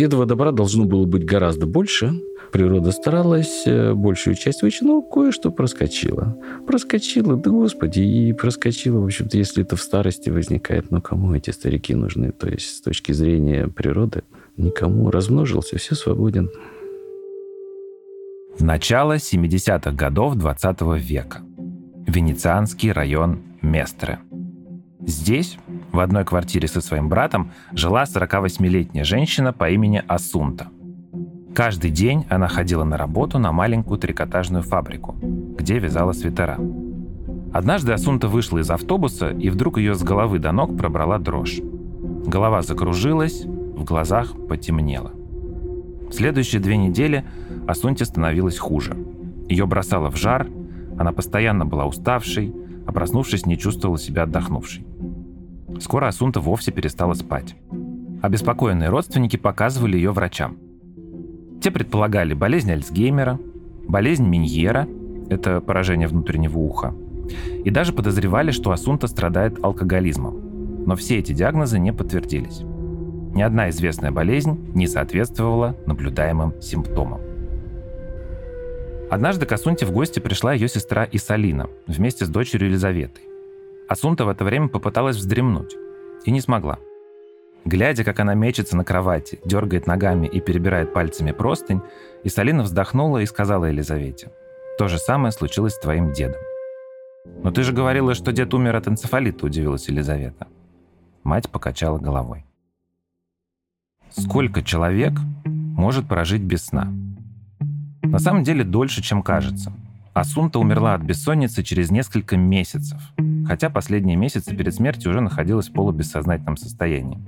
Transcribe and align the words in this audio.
Этого 0.00 0.24
добра 0.24 0.50
должно 0.50 0.86
было 0.86 1.04
быть 1.04 1.24
гораздо 1.26 1.66
больше. 1.66 2.22
Природа 2.52 2.90
старалась, 2.90 3.64
э, 3.66 3.92
большую 3.92 4.34
часть 4.34 4.62
вычла, 4.62 4.86
но 4.86 5.02
кое-что 5.02 5.50
проскочило. 5.50 6.38
Проскочило, 6.66 7.36
да 7.36 7.50
господи, 7.50 8.00
и 8.00 8.32
проскочило, 8.32 9.00
в 9.00 9.04
общем-то, 9.04 9.36
если 9.36 9.62
это 9.62 9.76
в 9.76 9.82
старости 9.82 10.30
возникает, 10.30 10.90
но 10.90 11.02
кому 11.02 11.34
эти 11.34 11.50
старики 11.50 11.94
нужны? 11.94 12.32
То 12.32 12.48
есть 12.48 12.76
с 12.76 12.80
точки 12.80 13.12
зрения 13.12 13.68
природы 13.68 14.22
никому. 14.56 15.10
Размножился, 15.10 15.76
все 15.76 15.94
свободен. 15.94 16.50
Начало 18.58 19.16
70-х 19.16 19.92
годов 19.92 20.34
20 20.36 20.80
века. 20.98 21.42
Венецианский 22.06 22.90
район 22.90 23.42
Местре. 23.60 24.20
Здесь, 25.06 25.58
в 25.92 26.00
одной 26.00 26.24
квартире 26.24 26.68
со 26.68 26.80
своим 26.80 27.08
братом, 27.08 27.50
жила 27.72 28.04
48-летняя 28.04 29.04
женщина 29.04 29.52
по 29.52 29.70
имени 29.70 30.02
Асунта. 30.06 30.68
Каждый 31.54 31.90
день 31.90 32.26
она 32.28 32.48
ходила 32.48 32.84
на 32.84 32.96
работу 32.96 33.38
на 33.38 33.52
маленькую 33.52 33.98
трикотажную 33.98 34.62
фабрику, 34.62 35.16
где 35.20 35.78
вязала 35.78 36.12
свитера. 36.12 36.58
Однажды 37.52 37.92
Асунта 37.92 38.28
вышла 38.28 38.58
из 38.58 38.70
автобуса, 38.70 39.30
и 39.30 39.50
вдруг 39.50 39.78
ее 39.78 39.94
с 39.94 40.02
головы 40.02 40.38
до 40.38 40.52
ног 40.52 40.76
пробрала 40.76 41.18
дрожь. 41.18 41.60
Голова 42.26 42.62
закружилась, 42.62 43.44
в 43.44 43.82
глазах 43.84 44.34
потемнело. 44.48 45.12
В 46.08 46.12
следующие 46.12 46.60
две 46.60 46.76
недели 46.76 47.24
Асунте 47.66 48.04
становилось 48.04 48.58
хуже. 48.58 48.96
Ее 49.48 49.66
бросало 49.66 50.10
в 50.10 50.16
жар, 50.16 50.46
она 50.96 51.12
постоянно 51.12 51.66
была 51.66 51.86
уставшей, 51.86 52.54
а 52.86 52.92
проснувшись, 52.92 53.46
не 53.46 53.58
чувствовала 53.58 53.98
себя 53.98 54.24
отдохнувшей. 54.24 54.86
Скоро 55.78 56.08
Асунта 56.08 56.40
вовсе 56.40 56.72
перестала 56.72 57.14
спать. 57.14 57.54
Обеспокоенные 58.22 58.88
родственники 58.88 59.36
показывали 59.36 59.96
ее 59.96 60.10
врачам. 60.10 60.58
Те 61.62 61.70
предполагали 61.70 62.34
болезнь 62.34 62.72
Альцгеймера, 62.72 63.38
болезнь 63.86 64.26
Миньера, 64.26 64.88
это 65.28 65.60
поражение 65.60 66.08
внутреннего 66.08 66.58
уха, 66.58 66.94
и 67.64 67.70
даже 67.70 67.92
подозревали, 67.92 68.50
что 68.50 68.72
Асунта 68.72 69.06
страдает 69.06 69.62
алкоголизмом. 69.62 70.84
Но 70.86 70.96
все 70.96 71.18
эти 71.18 71.32
диагнозы 71.32 71.78
не 71.78 71.92
подтвердились. 71.92 72.62
Ни 73.34 73.42
одна 73.42 73.70
известная 73.70 74.10
болезнь 74.10 74.58
не 74.74 74.86
соответствовала 74.86 75.76
наблюдаемым 75.86 76.60
симптомам. 76.60 77.20
Однажды 79.10 79.46
к 79.46 79.52
Асунте 79.52 79.86
в 79.86 79.92
гости 79.92 80.20
пришла 80.20 80.52
ее 80.52 80.68
сестра 80.68 81.06
Исалина 81.10 81.68
вместе 81.86 82.24
с 82.24 82.28
дочерью 82.28 82.68
Елизаветой. 82.68 83.29
Асунта 83.90 84.24
в 84.24 84.28
это 84.28 84.44
время 84.44 84.68
попыталась 84.68 85.16
вздремнуть 85.16 85.74
и 86.24 86.30
не 86.30 86.40
смогла. 86.40 86.78
Глядя, 87.64 88.04
как 88.04 88.20
она 88.20 88.34
мечется 88.34 88.76
на 88.76 88.84
кровати, 88.84 89.40
дергает 89.44 89.88
ногами 89.88 90.28
и 90.28 90.40
перебирает 90.40 90.92
пальцами 90.92 91.32
простынь, 91.32 91.82
Исалина 92.22 92.62
вздохнула 92.62 93.18
и 93.18 93.26
сказала 93.26 93.64
Елизавете, 93.64 94.30
«То 94.78 94.86
же 94.86 94.96
самое 94.98 95.32
случилось 95.32 95.74
с 95.74 95.80
твоим 95.80 96.12
дедом». 96.12 96.40
«Но 97.42 97.50
ты 97.50 97.64
же 97.64 97.72
говорила, 97.72 98.14
что 98.14 98.30
дед 98.30 98.54
умер 98.54 98.76
от 98.76 98.86
энцефалита»,– 98.86 99.44
удивилась 99.46 99.88
Елизавета. 99.88 100.46
Мать 101.24 101.50
покачала 101.50 101.98
головой. 101.98 102.46
Сколько 104.10 104.62
человек 104.62 105.14
может 105.44 106.06
прожить 106.06 106.42
без 106.42 106.66
сна? 106.66 106.92
На 108.02 108.20
самом 108.20 108.44
деле 108.44 108.62
дольше, 108.62 109.02
чем 109.02 109.24
кажется. 109.24 109.72
Асунта 110.12 110.58
умерла 110.58 110.94
от 110.94 111.02
бессонницы 111.02 111.62
через 111.62 111.90
несколько 111.90 112.36
месяцев, 112.36 113.00
хотя 113.46 113.70
последние 113.70 114.16
месяцы 114.16 114.56
перед 114.56 114.74
смертью 114.74 115.10
уже 115.10 115.20
находилась 115.20 115.68
в 115.68 115.72
полубессознательном 115.72 116.56
состоянии. 116.56 117.20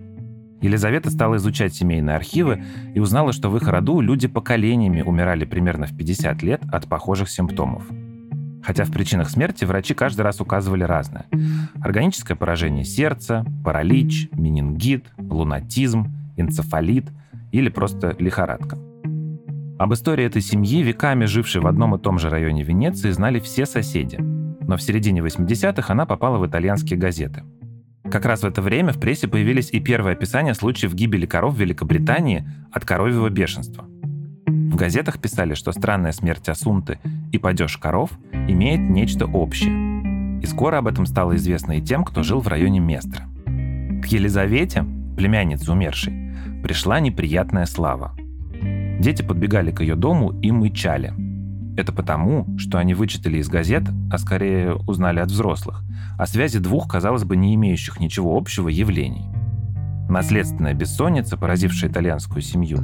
Елизавета 0.61 1.11
стала 1.11 1.37
изучать 1.37 1.75
семейные 1.75 2.17
архивы 2.17 2.63
и 2.95 3.01
узнала, 3.01 3.33
что 3.33 3.51
в 3.51 3.57
их 3.57 3.69
роду 3.69 4.01
люди 4.01 4.29
поколениями 4.29 5.03
умирали 5.03 5.45
примерно 5.45 5.87
в 5.87 5.97
50 5.97 6.43
лет 6.43 6.63
от 6.73 6.89
похожих 6.89 7.31
симптомов. 7.31 7.85
Хотя 8.65 8.85
в 8.85 8.93
причинах 8.93 9.31
смерти 9.31 9.65
врачи 9.65 9.95
каждый 9.95 10.23
раз 10.23 10.41
указывали 10.41 10.85
разное. 10.85 11.27
Органическое 11.81 12.37
поражение 12.37 12.85
сердца, 12.85 13.45
паралич, 13.65 14.29
менингит, 14.33 15.07
лунатизм, 15.19 16.13
энцефалит 16.37 17.07
или 17.51 17.69
просто 17.69 18.15
лихорадка– 18.19 18.79
об 19.83 19.95
истории 19.95 20.25
этой 20.25 20.43
семьи, 20.43 20.81
веками 20.83 21.25
жившей 21.25 21.61
в 21.61 21.67
одном 21.67 21.97
и 21.97 21.99
том 21.99 22.21
же 22.21 22.29
районе 22.29 22.63
Венеции, 22.63 23.11
знали 23.11 23.41
все 23.41 23.67
соседи. 23.67 24.17
Но 24.17 24.77
в 24.77 24.83
середине 24.83 25.23
80-х 25.23 25.93
она 25.93 26.07
попала 26.07 26.39
в 26.39 26.47
итальянские 26.47 26.99
газеты. 26.99 27.43
Как 28.09 28.25
раз 28.25 28.43
в 28.43 28.47
это 28.47 28.63
время 28.63 28.93
в 28.93 29.01
прессе 29.01 29.27
появились 29.27 29.71
и 29.73 29.81
первые 29.81 30.13
описания 30.13 30.55
случаев 30.55 30.95
гибели 30.95 31.27
коров 31.27 31.55
в 31.55 31.59
Великобритании 31.59 32.49
от 32.71 32.85
коровьего 32.85 33.29
бешенства. 33.29 33.85
В 34.47 34.77
газетах 34.77 35.19
писали, 35.21 35.55
что 35.55 35.73
странная 35.73 36.13
смерть 36.13 36.49
Асунты 36.49 37.01
и 37.33 37.39
падеж 37.39 37.77
коров 37.77 38.13
имеет 38.33 38.81
нечто 38.81 39.27
общее. 39.27 40.41
И 40.43 40.47
скоро 40.47 40.79
об 40.79 40.87
этом 40.87 41.07
стало 41.07 41.35
известно 41.35 41.73
и 41.73 41.81
тем, 41.81 42.05
кто 42.05 42.23
жил 42.23 42.41
в 42.41 42.47
районе 42.47 42.79
Местра. 42.79 43.25
К 44.01 44.07
Елизавете, 44.07 44.85
племяннице 45.17 45.73
умершей, 45.73 46.13
пришла 46.63 47.01
неприятная 47.01 47.67
слава– 47.67 48.15
Дети 49.03 49.23
подбегали 49.23 49.73
к 49.73 49.81
ее 49.81 49.97
дому 49.97 50.31
и 50.43 50.53
мычали. 50.53 51.13
Это 51.77 51.93
потому, 51.93 52.47
что 52.57 52.79
они 52.79 52.95
вычитали 52.95 53.39
из 53.39 53.49
газет, 53.49 53.83
а 54.13 54.17
скорее 54.17 54.77
узнали 54.77 55.19
от 55.19 55.29
взрослых, 55.29 55.83
о 56.17 56.25
связи 56.29 56.61
двух, 56.61 56.87
казалось 56.87 57.25
бы, 57.25 57.35
не 57.35 57.57
имеющих 57.57 57.99
ничего 57.99 58.37
общего 58.37 58.69
явлений. 58.69 59.27
Наследственная 60.09 60.75
бессонница, 60.75 61.37
поразившая 61.37 61.91
итальянскую 61.91 62.43
семью, 62.43 62.79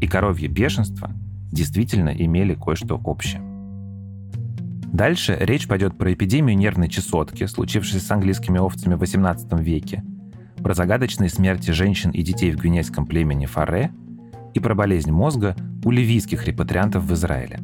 и 0.00 0.06
коровье 0.06 0.46
бешенство 0.46 1.10
действительно 1.50 2.10
имели 2.10 2.54
кое-что 2.54 3.00
общее. 3.02 3.42
Дальше 4.92 5.36
речь 5.40 5.66
пойдет 5.66 5.98
про 5.98 6.12
эпидемию 6.12 6.56
нервной 6.56 6.88
чесотки, 6.88 7.44
случившейся 7.46 8.06
с 8.06 8.10
английскими 8.12 8.60
овцами 8.60 8.94
в 8.94 9.02
XVIII 9.02 9.60
веке, 9.60 10.04
про 10.62 10.74
загадочные 10.74 11.28
смерти 11.28 11.72
женщин 11.72 12.12
и 12.12 12.22
детей 12.22 12.52
в 12.52 12.56
гвинейском 12.56 13.04
племени 13.04 13.46
Фаре– 13.46 13.90
и 14.56 14.58
про 14.58 14.74
болезнь 14.74 15.10
мозга 15.10 15.54
у 15.84 15.90
ливийских 15.90 16.46
репатриантов 16.46 17.04
в 17.04 17.12
Израиле. 17.12 17.60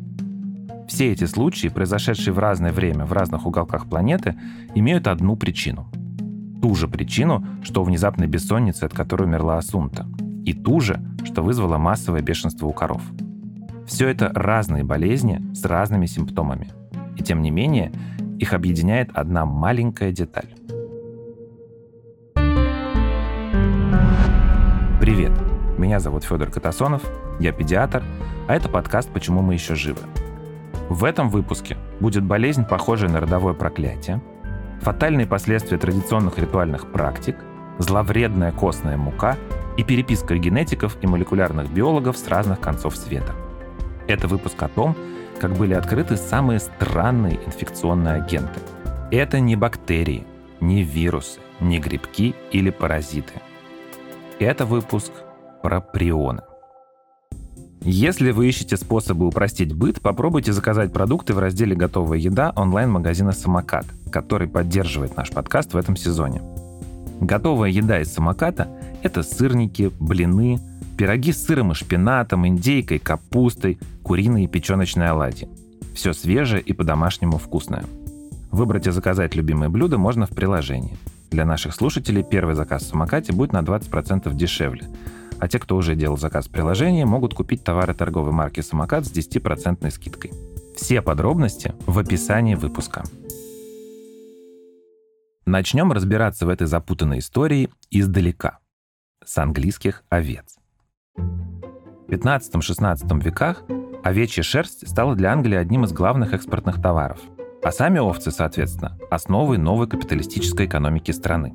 Все 0.86 1.10
эти 1.10 1.24
случаи, 1.24 1.68
произошедшие 1.68 2.34
в 2.34 2.38
разное 2.38 2.70
время 2.70 3.06
в 3.06 3.12
разных 3.14 3.46
уголках 3.46 3.86
планеты, 3.86 4.36
имеют 4.74 5.06
одну 5.06 5.36
причину. 5.36 5.88
Ту 6.60 6.74
же 6.74 6.88
причину, 6.88 7.46
что 7.62 7.80
у 7.80 7.84
внезапной 7.84 8.26
бессонницы, 8.26 8.84
от 8.84 8.92
которой 8.92 9.24
умерла 9.24 9.56
Асунта. 9.56 10.06
И 10.44 10.52
ту 10.52 10.80
же, 10.80 11.02
что 11.24 11.42
вызвало 11.42 11.78
массовое 11.78 12.20
бешенство 12.20 12.66
у 12.66 12.72
коров. 12.72 13.02
Все 13.86 14.08
это 14.08 14.30
разные 14.34 14.84
болезни 14.84 15.40
с 15.54 15.64
разными 15.64 16.04
симптомами. 16.04 16.68
И 17.16 17.22
тем 17.22 17.40
не 17.40 17.50
менее, 17.50 17.90
их 18.38 18.52
объединяет 18.52 19.08
одна 19.14 19.46
маленькая 19.46 20.12
деталь. 20.12 20.54
Меня 25.92 26.00
зовут 26.00 26.24
Федор 26.24 26.48
Катасонов, 26.48 27.02
я 27.38 27.52
педиатр, 27.52 28.02
а 28.48 28.54
это 28.54 28.70
подкаст 28.70 29.10
«Почему 29.10 29.42
мы 29.42 29.52
еще 29.52 29.74
живы». 29.74 30.00
В 30.88 31.04
этом 31.04 31.28
выпуске 31.28 31.76
будет 32.00 32.24
болезнь, 32.24 32.64
похожая 32.64 33.10
на 33.10 33.20
родовое 33.20 33.52
проклятие, 33.52 34.22
фатальные 34.80 35.26
последствия 35.26 35.76
традиционных 35.76 36.38
ритуальных 36.38 36.90
практик, 36.90 37.36
зловредная 37.76 38.52
костная 38.52 38.96
мука 38.96 39.36
и 39.76 39.84
переписка 39.84 40.38
генетиков 40.38 40.96
и 41.02 41.06
молекулярных 41.06 41.70
биологов 41.70 42.16
с 42.16 42.26
разных 42.26 42.58
концов 42.58 42.96
света. 42.96 43.34
Это 44.08 44.28
выпуск 44.28 44.62
о 44.62 44.68
том, 44.68 44.96
как 45.42 45.52
были 45.52 45.74
открыты 45.74 46.16
самые 46.16 46.60
странные 46.60 47.38
инфекционные 47.44 48.14
агенты. 48.14 48.60
Это 49.10 49.40
не 49.40 49.56
бактерии, 49.56 50.26
не 50.58 50.84
вирусы, 50.84 51.38
не 51.60 51.78
грибки 51.78 52.34
или 52.50 52.70
паразиты. 52.70 53.34
Это 54.38 54.64
выпуск 54.64 55.12
про 55.62 55.80
прионы. 55.80 56.42
Если 57.84 58.30
вы 58.30 58.48
ищете 58.48 58.76
способы 58.76 59.26
упростить 59.26 59.74
быт, 59.74 60.00
попробуйте 60.00 60.52
заказать 60.52 60.92
продукты 60.92 61.34
в 61.34 61.38
разделе 61.38 61.74
«Готовая 61.74 62.18
еда» 62.18 62.52
онлайн-магазина 62.54 63.32
«Самокат», 63.32 63.86
который 64.10 64.46
поддерживает 64.46 65.16
наш 65.16 65.30
подкаст 65.30 65.72
в 65.72 65.76
этом 65.76 65.96
сезоне. 65.96 66.42
Готовая 67.20 67.70
еда 67.70 68.00
из 68.00 68.12
«Самоката»— 68.12 68.68
это 69.02 69.22
сырники, 69.22 69.90
блины, 69.98 70.60
пироги 70.96 71.32
с 71.32 71.44
сыром 71.44 71.72
и 71.72 71.74
шпинатом, 71.74 72.46
индейкой, 72.46 73.00
капустой, 73.00 73.78
куриные 74.04 74.44
и 74.44 74.48
печеночные 74.48 75.08
оладьи. 75.08 75.48
Все 75.94 76.12
свежее 76.12 76.62
и 76.62 76.72
по-домашнему 76.72 77.38
вкусное. 77.38 77.84
Выбрать 78.52 78.86
и 78.86 78.90
заказать 78.92 79.34
любимые 79.34 79.70
блюда 79.70 79.98
можно 79.98 80.26
в 80.26 80.30
приложении. 80.30 80.96
Для 81.32 81.44
наших 81.44 81.74
слушателей 81.74 82.22
первый 82.22 82.54
заказ 82.54 82.82
в 82.82 82.88
«Самокате» 82.88 83.32
будет 83.32 83.52
на 83.52 83.62
20% 83.62 84.32
дешевле— 84.34 84.84
а 85.42 85.48
те, 85.48 85.58
кто 85.58 85.76
уже 85.76 85.96
делал 85.96 86.16
заказ 86.16 86.46
в 86.46 86.52
приложении, 86.52 87.02
могут 87.02 87.34
купить 87.34 87.64
товары 87.64 87.94
торговой 87.94 88.30
марки 88.30 88.60
«Самокат» 88.60 89.04
с 89.04 89.10
10% 89.10 89.90
скидкой. 89.90 90.30
Все 90.76 91.02
подробности 91.02 91.74
в 91.84 91.98
описании 91.98 92.54
выпуска. 92.54 93.02
Начнем 95.44 95.90
разбираться 95.90 96.46
в 96.46 96.48
этой 96.48 96.68
запутанной 96.68 97.18
истории 97.18 97.70
издалека, 97.90 98.60
с 99.24 99.36
английских 99.36 100.04
овец. 100.10 100.58
В 101.16 102.08
15-16 102.08 103.20
веках 103.20 103.64
овечья 104.04 104.44
шерсть 104.44 104.88
стала 104.88 105.16
для 105.16 105.32
Англии 105.32 105.56
одним 105.56 105.82
из 105.82 105.92
главных 105.92 106.34
экспортных 106.34 106.80
товаров, 106.80 107.18
а 107.64 107.72
сами 107.72 107.98
овцы, 107.98 108.30
соответственно, 108.30 108.96
основой 109.10 109.58
новой 109.58 109.88
капиталистической 109.88 110.66
экономики 110.66 111.10
страны. 111.10 111.52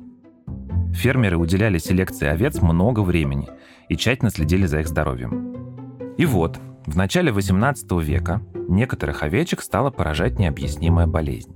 Фермеры 0.92 1.36
уделяли 1.36 1.78
селекции 1.78 2.26
овец 2.26 2.60
много 2.60 3.00
времени 3.00 3.48
и 3.88 3.96
тщательно 3.96 4.30
следили 4.30 4.66
за 4.66 4.80
их 4.80 4.88
здоровьем. 4.88 6.14
И 6.16 6.26
вот, 6.26 6.58
в 6.86 6.96
начале 6.96 7.30
18 7.30 7.90
века 8.02 8.42
некоторых 8.68 9.22
овечек 9.22 9.60
стала 9.60 9.90
поражать 9.90 10.38
необъяснимая 10.38 11.06
болезнь. 11.06 11.54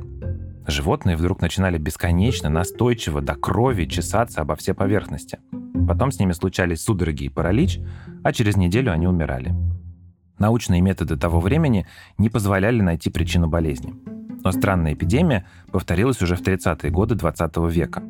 Животные 0.67 1.17
вдруг 1.17 1.41
начинали 1.41 1.79
бесконечно, 1.79 2.49
настойчиво, 2.49 3.21
до 3.21 3.35
крови 3.35 3.87
чесаться 3.87 4.41
обо 4.41 4.55
все 4.55 4.75
поверхности. 4.75 5.39
Потом 5.89 6.13
с 6.13 6.21
ними 6.21 6.33
случались 6.33 6.83
судороги 6.83 7.25
и 7.25 7.29
паралич, 7.29 7.81
а 8.23 8.33
через 8.33 8.57
неделю 8.57 8.93
они 8.93 9.09
умирали. 9.09 9.55
Научные 10.39 10.81
методы 10.81 11.17
того 11.17 11.41
времени 11.41 11.87
не 12.19 12.29
позволяли 12.29 12.81
найти 12.81 13.11
причину 13.11 13.49
болезни. 13.49 13.95
Но 14.45 14.53
странная 14.53 14.95
эпидемия 14.95 15.47
повторилась 15.71 16.21
уже 16.23 16.37
в 16.37 16.43
30-е 16.43 16.91
годы 16.91 17.15
20 17.15 17.57
века. 17.71 18.03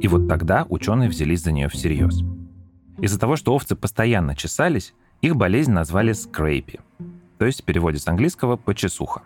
И 0.00 0.08
вот 0.08 0.28
тогда 0.28 0.66
ученые 0.68 1.08
взялись 1.08 1.42
за 1.42 1.52
нее 1.52 1.68
всерьез. 1.68 2.22
Из-за 2.98 3.18
того, 3.18 3.36
что 3.36 3.54
овцы 3.54 3.76
постоянно 3.76 4.34
чесались, 4.34 4.94
их 5.20 5.36
болезнь 5.36 5.72
назвали 5.72 6.12
скрейпи, 6.12 6.80
то 7.38 7.46
есть 7.46 7.62
в 7.62 7.64
переводе 7.64 7.98
с 7.98 8.08
английского 8.08 8.56
«почесуха». 8.56 9.22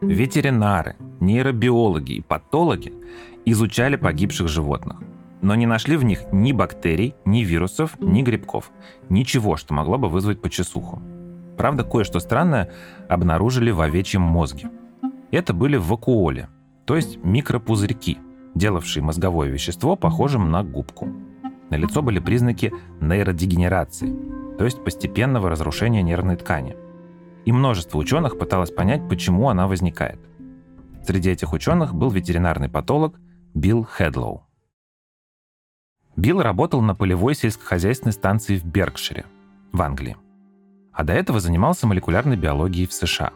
Ветеринары, 0.00 0.96
нейробиологи 1.20 2.12
и 2.12 2.20
патологи 2.20 2.92
изучали 3.44 3.96
погибших 3.96 4.48
животных, 4.48 4.98
но 5.42 5.54
не 5.54 5.66
нашли 5.66 5.96
в 5.96 6.04
них 6.04 6.20
ни 6.32 6.52
бактерий, 6.52 7.14
ни 7.24 7.40
вирусов, 7.40 7.98
ни 8.00 8.22
грибков. 8.22 8.70
Ничего, 9.08 9.56
что 9.56 9.74
могло 9.74 9.98
бы 9.98 10.08
вызвать 10.08 10.40
почесуху. 10.40 11.02
Правда, 11.56 11.82
кое-что 11.82 12.20
странное 12.20 12.70
обнаружили 13.08 13.72
в 13.72 13.80
овечьем 13.80 14.22
мозге. 14.22 14.70
Это 15.30 15.52
были 15.52 15.76
вакуоли, 15.76 16.48
то 16.86 16.96
есть 16.96 17.18
микропузырьки, 17.22 18.18
делавшие 18.54 19.02
мозговое 19.02 19.48
вещество 19.48 19.94
похожим 19.94 20.50
на 20.50 20.62
губку. 20.64 21.08
На 21.70 21.76
лицо 21.76 22.00
были 22.00 22.18
признаки 22.18 22.72
нейродегенерации, 23.00 24.16
то 24.56 24.64
есть 24.64 24.82
постепенного 24.82 25.50
разрушения 25.50 26.02
нервной 26.02 26.36
ткани. 26.36 26.76
И 27.44 27.52
множество 27.52 27.98
ученых 27.98 28.38
пыталось 28.38 28.70
понять, 28.70 29.06
почему 29.08 29.50
она 29.50 29.68
возникает. 29.68 30.18
Среди 31.06 31.30
этих 31.30 31.52
ученых 31.52 31.94
был 31.94 32.10
ветеринарный 32.10 32.68
патолог 32.68 33.20
Билл 33.54 33.84
Хедлоу. 33.84 34.44
Билл 36.16 36.42
работал 36.42 36.80
на 36.80 36.94
полевой 36.94 37.34
сельскохозяйственной 37.34 38.12
станции 38.12 38.56
в 38.56 38.64
Беркшире, 38.64 39.26
в 39.72 39.80
Англии. 39.82 40.16
А 40.92 41.04
до 41.04 41.12
этого 41.12 41.38
занимался 41.38 41.86
молекулярной 41.86 42.36
биологией 42.36 42.88
в 42.88 42.92
США. 42.92 43.32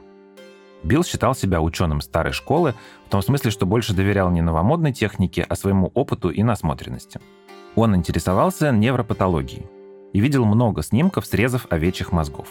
Билл 0.82 1.05
считал 1.05 1.34
себя 1.34 1.61
ученым 1.61 2.00
старой 2.00 2.32
школы 2.32 2.75
в 3.06 3.11
том 3.11 3.23
смысле, 3.23 3.50
что 3.50 3.67
больше 3.67 3.94
доверял 3.94 4.31
не 4.31 4.43
новомодной 4.43 4.93
технике, 4.93 5.44
а 5.49 5.55
своему 5.56 5.90
опыту 5.94 6.31
и 6.31 6.43
насмотренности– 6.43 7.20
он 7.75 7.96
интересовался 7.96 8.70
невропатологией 8.70 9.67
и 10.12 10.20
видел 10.20 10.44
много 10.44 10.82
снимков 10.82 11.25
срезов 11.25 11.67
овечьих 11.70 12.12
мозгов. 12.12 12.49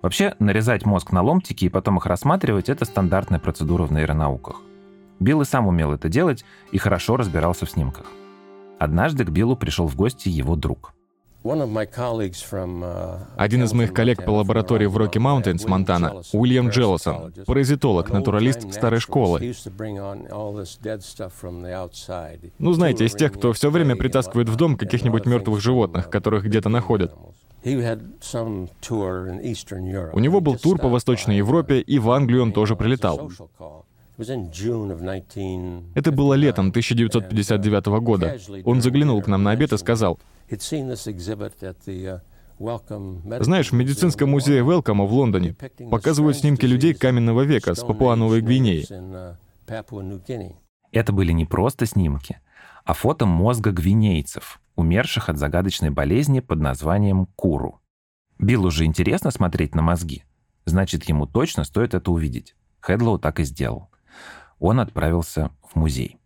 Вообще, 0.00 0.36
нарезать 0.38 0.86
мозг 0.86 1.10
на 1.10 1.22
ломтики 1.22 1.64
и 1.64 1.68
потом 1.68 1.98
их 1.98 2.06
рассматривать– 2.06 2.68
это 2.68 2.84
стандартная 2.84 3.40
процедура 3.40 3.82
в 3.82 3.92
нейронауках. 3.92 4.62
Билл 5.18 5.40
и 5.42 5.44
сам 5.44 5.66
умел 5.66 5.92
это 5.92 6.08
делать 6.08 6.44
и 6.70 6.78
хорошо 6.78 7.16
разбирался 7.16 7.66
в 7.66 7.70
снимках. 7.70 8.06
Однажды 8.78 9.24
к 9.24 9.30
Биллу 9.30 9.56
пришел 9.56 9.88
в 9.88 9.96
гости 9.96 10.28
его 10.28 10.54
друг– 10.54 10.94
Один 13.36 13.62
из 13.62 13.72
моих 13.72 13.94
коллег 13.94 14.24
по 14.24 14.30
лаборатории 14.30 14.86
в 14.86 14.96
Rocky 14.96 15.18
Mountains, 15.18 15.68
Монтана, 15.68 16.22
Уильям 16.32 16.70
Джеллосон, 16.70 17.32
паразитолог, 17.46 18.10
натуралист 18.10 18.72
старой 18.72 18.98
школы. 18.98 19.54
Ну, 22.58 22.72
знаете, 22.72 23.06
из 23.06 23.14
тех, 23.14 23.32
кто 23.32 23.52
все 23.52 23.70
время 23.70 23.94
притаскивает 23.96 24.48
в 24.48 24.56
дом 24.56 24.76
каких-нибудь 24.76 25.26
мертвых 25.26 25.60
животных, 25.60 26.10
которых 26.10 26.44
где-то 26.44 26.68
находят. 26.68 27.14
У 27.64 27.70
него 30.18 30.40
был 30.40 30.56
тур 30.56 30.78
по 30.78 30.88
Восточной 30.88 31.36
Европе, 31.36 31.80
и 31.80 31.98
в 31.98 32.10
Англию 32.10 32.42
он 32.42 32.52
тоже 32.52 32.76
прилетал. 32.76 33.30
Это 35.94 36.12
было 36.12 36.34
летом 36.34 36.68
1959 36.68 37.86
года. 38.02 38.38
Он 38.64 38.82
заглянул 38.82 39.22
к 39.22 39.28
нам 39.28 39.42
на 39.44 39.52
обед 39.52 39.72
и 39.72 39.78
сказал, 39.78 40.18
Uh, 42.60 43.42
Знаешь, 43.42 43.70
в 43.70 43.74
медицинском 43.74 44.30
музее 44.30 44.64
Велкома 44.64 45.04
в 45.04 45.12
Лондоне 45.12 45.54
показывают 45.90 46.36
снимки 46.36 46.66
людей 46.66 46.92
каменного 46.92 47.42
века 47.42 47.74
с 47.76 47.84
Папуа-Новой 47.84 48.40
Гвинеи. 48.40 48.84
Uh, 48.90 49.36
Это 50.90 51.12
были 51.12 51.32
не 51.32 51.44
просто 51.44 51.86
снимки, 51.86 52.40
а 52.84 52.94
фото 52.94 53.26
мозга 53.26 53.70
гвинейцев, 53.70 54.60
умерших 54.74 55.28
от 55.28 55.38
загадочной 55.38 55.90
болезни 55.90 56.40
под 56.40 56.58
названием 56.58 57.26
куру. 57.36 57.80
Биллу 58.38 58.70
же 58.70 58.84
интересно 58.84 59.30
смотреть 59.30 59.74
на 59.74 59.82
мозги. 59.82 60.24
Значит, 60.64 61.04
ему 61.04 61.26
точно 61.26 61.64
стоит 61.64 61.94
это 61.94 62.10
увидеть. 62.10 62.56
Хедлоу 62.80 63.18
так 63.18 63.40
и 63.40 63.44
сделал. 63.44 63.87
Он 64.58 64.80
отправился 64.80 65.50
в 65.62 65.76
музей. 65.76 66.18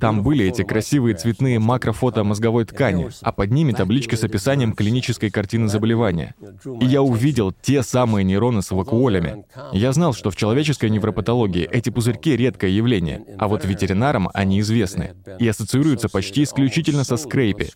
Там 0.00 0.22
были 0.22 0.46
эти 0.46 0.62
красивые 0.62 1.14
цветные 1.14 1.58
макрофото 1.58 2.24
мозговой 2.24 2.64
ткани, 2.64 3.08
а 3.22 3.32
под 3.32 3.50
ними 3.50 3.72
табличка 3.72 4.16
с 4.16 4.24
описанием 4.24 4.72
клинической 4.72 5.30
картины 5.30 5.68
заболевания. 5.68 6.34
И 6.80 6.84
я 6.84 7.02
увидел 7.02 7.52
те 7.52 7.82
самые 7.82 8.24
нейроны 8.24 8.62
с 8.62 8.70
вакуолями. 8.70 9.46
Я 9.72 9.92
знал, 9.92 10.12
что 10.12 10.30
в 10.30 10.36
человеческой 10.36 10.90
невропатологии 10.90 11.68
эти 11.70 11.90
пузырьки— 11.90 12.36
редкое 12.36 12.70
явление, 12.70 13.24
а 13.38 13.48
вот 13.48 13.64
ветеринарам 13.64 14.28
они 14.34 14.60
известны 14.60 15.14
и 15.38 15.48
ассоциируются 15.48 16.08
почти 16.08 16.42
исключительно 16.42 17.04
со 17.04 17.16
скрейпи. 17.16 17.70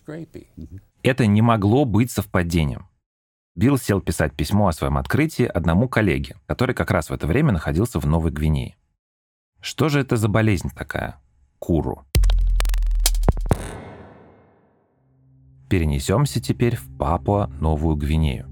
Это 1.01 1.25
не 1.25 1.41
могло 1.41 1.85
быть 1.85 2.11
совпадением. 2.11 2.87
Билл 3.55 3.77
сел 3.77 3.99
писать 3.99 4.33
письмо 4.33 4.69
о 4.69 4.73
своем 4.73 4.97
открытии 4.97 5.45
одному 5.45 5.89
коллеге, 5.89 6.35
который 6.45 6.73
как 6.73 6.89
раз 6.89 7.09
в 7.09 7.13
это 7.13 7.27
время 7.27 7.51
находился 7.51 7.99
в 7.99 8.05
Новой 8.05 8.31
Гвинее. 8.31 8.75
Что 9.61 9.89
же 9.89 9.99
это 9.99 10.17
за 10.17 10.27
болезнь 10.27 10.71
такая? 10.75 11.17
Куру. 11.59 12.03
Перенесемся 15.69 16.41
теперь 16.41 16.75
в 16.75 16.89
Папуа-Новую 16.97 17.95
Гвинею. 17.95 18.47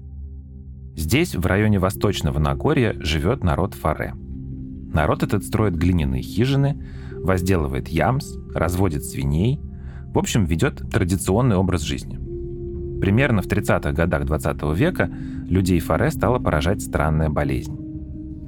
Здесь, 0.96 1.34
в 1.34 1.44
районе 1.44 1.80
Восточного 1.80 2.38
Нагорья, 2.38 2.94
живет 3.00 3.42
народ 3.42 3.74
Фаре. 3.74 4.14
Народ 4.14 5.24
этот 5.24 5.44
строит 5.44 5.74
глиняные 5.74 6.22
хижины, 6.22 6.80
возделывает 7.12 7.88
ямс, 7.88 8.36
разводит 8.54 9.04
свиней, 9.04 9.60
в 10.14 10.18
общем, 10.18 10.44
ведет 10.44 10.88
традиционный 10.90 11.56
образ 11.56 11.82
жизни. 11.82 12.18
Примерно 13.00 13.42
в 13.42 13.46
30-х 13.46 13.92
годах 13.92 14.26
20 14.26 14.62
века 14.76 15.10
людей 15.48 15.80
Фаре 15.80 16.10
стала 16.10 16.38
поражать 16.38 16.82
странная 16.82 17.30
болезнь. 17.30 17.89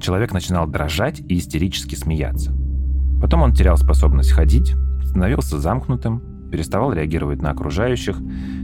Человек 0.03 0.33
начинал 0.33 0.67
дрожать 0.67 1.21
и 1.29 1.37
истерически 1.37 1.95
смеяться. 1.95 2.51
Потом 3.21 3.41
он 3.41 3.53
терял 3.53 3.77
способность 3.77 4.31
ходить, 4.31 4.73
становился 5.05 5.57
замкнутым, 5.57 6.49
переставал 6.51 6.91
реагировать 6.91 7.41
на 7.41 7.51
окружающих, 7.51 8.17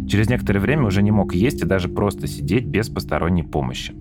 через 0.06 0.28
некоторое 0.28 0.60
время 0.60 0.84
уже 0.84 1.02
не 1.02 1.12
мог 1.12 1.34
есть 1.34 1.62
и 1.62 1.66
даже 1.66 1.88
просто 1.88 2.28
сидеть 2.28 2.66
без 2.66 2.90
посторонней 2.90 3.44
помощи. 3.44 3.96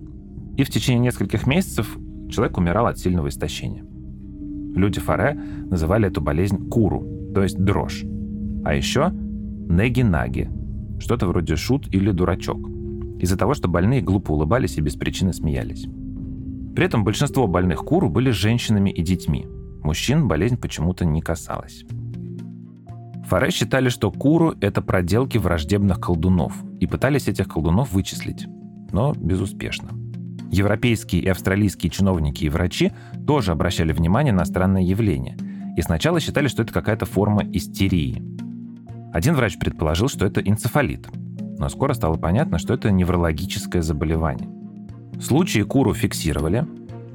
И 0.57 0.65
в 0.65 0.69
течение 0.69 0.99
нескольких 0.99 1.47
месяцев 1.47 1.97
человек 2.29 2.57
умирал 2.57 2.87
от 2.87 2.99
сильного 2.99 3.29
истощения. 3.29 3.85
Люди 4.75 4.99
Фаре 4.99 5.39
называли 5.69 6.09
эту 6.09 6.19
болезнь 6.19 6.67
куру, 6.67 7.31
то 7.33 7.41
есть 7.41 7.57
дрожь. 7.57 8.03
А 8.65 8.73
еще 8.73 9.11
неги-наги, 9.13 10.49
что-то 10.99 11.25
вроде 11.25 11.55
шут 11.55 11.87
или 11.93 12.11
дурачок, 12.11 12.59
из-за 13.17 13.37
того, 13.37 13.53
что 13.53 13.69
больные 13.69 14.01
глупо 14.01 14.33
улыбались 14.33 14.77
и 14.77 14.81
без 14.81 14.95
причины 14.95 15.31
смеялись. 15.31 15.87
При 16.75 16.85
этом 16.85 17.03
большинство 17.03 17.47
больных 17.47 17.79
куру 17.79 18.09
были 18.09 18.31
женщинами 18.31 18.89
и 18.89 19.01
детьми– 19.01 19.47
Мужчин 19.83 20.27
болезнь 20.27 20.57
почему-то 20.57 21.05
не 21.05 21.21
касалась. 21.21 21.85
Фаре 23.25 23.51
считали, 23.51 23.89
что 23.89 24.11
куру— 24.11 24.55
это 24.61 24.81
проделки 24.81 25.37
враждебных 25.37 25.99
колдунов, 25.99 26.53
и 26.79 26.87
пытались 26.87 27.27
этих 27.27 27.47
колдунов 27.47 27.91
вычислить, 27.91 28.47
но 28.91 29.13
безуспешно. 29.13 29.89
Европейские 30.51 31.21
и 31.21 31.27
австралийские 31.27 31.91
чиновники 31.91 32.43
и 32.43 32.49
врачи 32.49 32.91
тоже 33.27 33.51
обращали 33.51 33.93
внимание 33.93 34.33
на 34.33 34.45
странное 34.45 34.81
явление, 34.81 35.37
и 35.77 35.81
сначала 35.81 36.19
считали, 36.19 36.47
что 36.47 36.63
это 36.63 36.73
какая-то 36.73 37.05
форма 37.05 37.43
истерии. 37.53 38.23
Один 39.13 39.35
врач 39.35 39.57
предположил, 39.59 40.07
что 40.07 40.25
это 40.25 40.41
энцефалит, 40.41 41.07
но 41.59 41.69
скоро 41.69 41.93
стало 41.93 42.15
понятно, 42.15 42.57
что 42.57 42.73
это 42.73 42.91
неврологическое 42.91 43.81
заболевание. 43.81 44.49
Случаи 45.19 45.61
куру 45.61 45.93
фиксировали, 45.93 46.65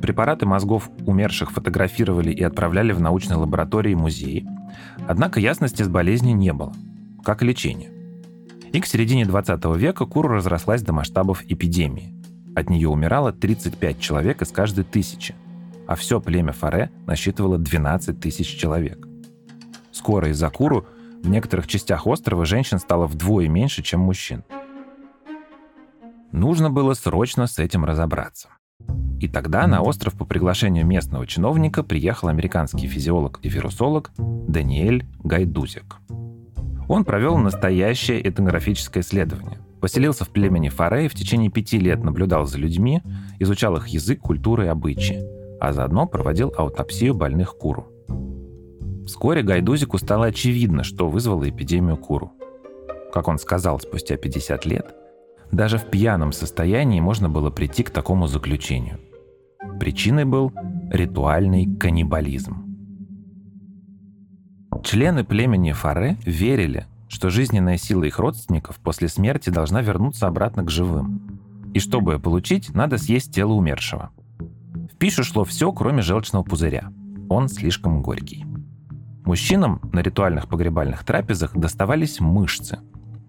Препараты 0.04 0.44
мозгов 0.44 0.90
умерших 1.06 1.50
фотографировали 1.50 2.30
и 2.30 2.42
отправляли 2.42 2.92
в 2.92 3.00
научные 3.00 3.38
лаборатории 3.38 3.92
и 3.92 3.94
музеи. 3.94 4.46
Однако 5.08 5.40
ясности 5.40 5.82
с 5.82 5.88
болезнью 5.88 6.36
не 6.36 6.52
было, 6.52 6.74
как 7.24 7.42
и 7.42 7.46
лечение. 7.46 7.90
И 8.74 8.80
к 8.80 8.86
середине 8.86 9.24
20 9.24 9.64
века 9.76 10.04
куру 10.04 10.28
разрослась 10.28 10.82
до 10.82 10.92
масштабов 10.92 11.42
эпидемии. 11.48 12.12
От 12.54 12.68
нее 12.68 12.90
умирало 12.90 13.32
35 13.32 13.98
человек 13.98 14.42
из 14.42 14.48
каждой 14.48 14.84
тысячи, 14.84 15.34
а 15.86 15.94
все 15.94 16.20
племя 16.20 16.52
Фаре 16.52 16.90
насчитывало 17.06 17.56
12 17.56 18.20
тысяч 18.20 18.58
человек. 18.58 19.08
Скоро 19.90 20.28
из-за 20.28 20.50
куру 20.50 20.86
в 21.22 21.30
некоторых 21.30 21.66
частях 21.66 22.06
острова 22.06 22.44
женщин 22.44 22.78
стало 22.78 23.06
вдвое 23.06 23.48
меньше, 23.48 23.82
чем 23.82 24.00
мужчин. 24.00 24.44
Нужно 26.34 26.68
было 26.68 26.94
срочно 26.94 27.46
с 27.46 27.60
этим 27.60 27.84
разобраться. 27.84 28.48
И 29.20 29.28
тогда 29.28 29.68
на 29.68 29.82
остров 29.82 30.14
по 30.14 30.24
приглашению 30.24 30.84
местного 30.84 31.28
чиновника 31.28 31.84
приехал 31.84 32.26
американский 32.26 32.88
физиолог 32.88 33.38
и 33.42 33.48
вирусолог 33.48 34.10
Даниэль 34.18 35.06
Гайдузик. 35.22 35.98
Он 36.88 37.04
провел 37.04 37.36
настоящее 37.36 38.28
этнографическое 38.28 39.04
исследование. 39.04 39.60
Поселился 39.80 40.24
в 40.24 40.30
племени 40.30 40.70
Фаре 40.70 41.06
и 41.06 41.08
в 41.08 41.14
течение 41.14 41.52
пяти 41.52 41.78
лет 41.78 42.02
наблюдал 42.02 42.46
за 42.46 42.58
людьми, 42.58 43.00
изучал 43.38 43.76
их 43.76 43.86
язык, 43.86 44.18
культуру 44.18 44.64
и 44.64 44.66
обычаи, 44.66 45.22
а 45.60 45.72
заодно 45.72 46.08
проводил 46.08 46.52
аутопсию 46.58 47.14
больных 47.14 47.56
куру. 47.56 47.86
Вскоре 49.06 49.44
Гайдузику 49.44 49.98
стало 49.98 50.26
очевидно, 50.26 50.82
что 50.82 51.08
вызвало 51.08 51.48
эпидемию 51.48 51.96
куру. 51.96 52.32
Как 53.12 53.28
он 53.28 53.38
сказал 53.38 53.78
спустя 53.78 54.16
50 54.16 54.66
лет, 54.66 54.96
даже 55.54 55.78
в 55.78 55.90
пьяном 55.90 56.32
состоянии 56.32 57.00
можно 57.00 57.28
было 57.28 57.50
прийти 57.50 57.82
к 57.82 57.90
такому 57.90 58.26
заключению. 58.26 58.98
Причиной 59.78 60.24
был 60.24 60.52
ритуальный 60.90 61.66
каннибализм. 61.76 62.64
Члены 64.82 65.24
племени 65.24 65.72
Фаре 65.72 66.18
верили, 66.24 66.86
что 67.08 67.30
жизненная 67.30 67.78
сила 67.78 68.04
их 68.04 68.18
родственников 68.18 68.78
после 68.80 69.08
смерти 69.08 69.50
должна 69.50 69.80
вернуться 69.80 70.26
обратно 70.26 70.64
к 70.64 70.70
живым. 70.70 71.40
И 71.72 71.78
чтобы 71.78 72.12
ее 72.14 72.18
получить, 72.18 72.74
надо 72.74 72.98
съесть 72.98 73.34
тело 73.34 73.52
умершего. 73.52 74.10
В 74.92 74.96
пищу 74.96 75.24
шло 75.24 75.44
все, 75.44 75.72
кроме 75.72 76.02
желчного 76.02 76.42
пузыря. 76.42 76.92
Он 77.28 77.48
слишком 77.48 78.02
горький. 78.02 78.44
Мужчинам 79.24 79.80
на 79.92 80.00
ритуальных 80.00 80.48
погребальных 80.48 81.04
трапезах 81.04 81.56
доставались 81.56 82.20
мышцы, 82.20 82.80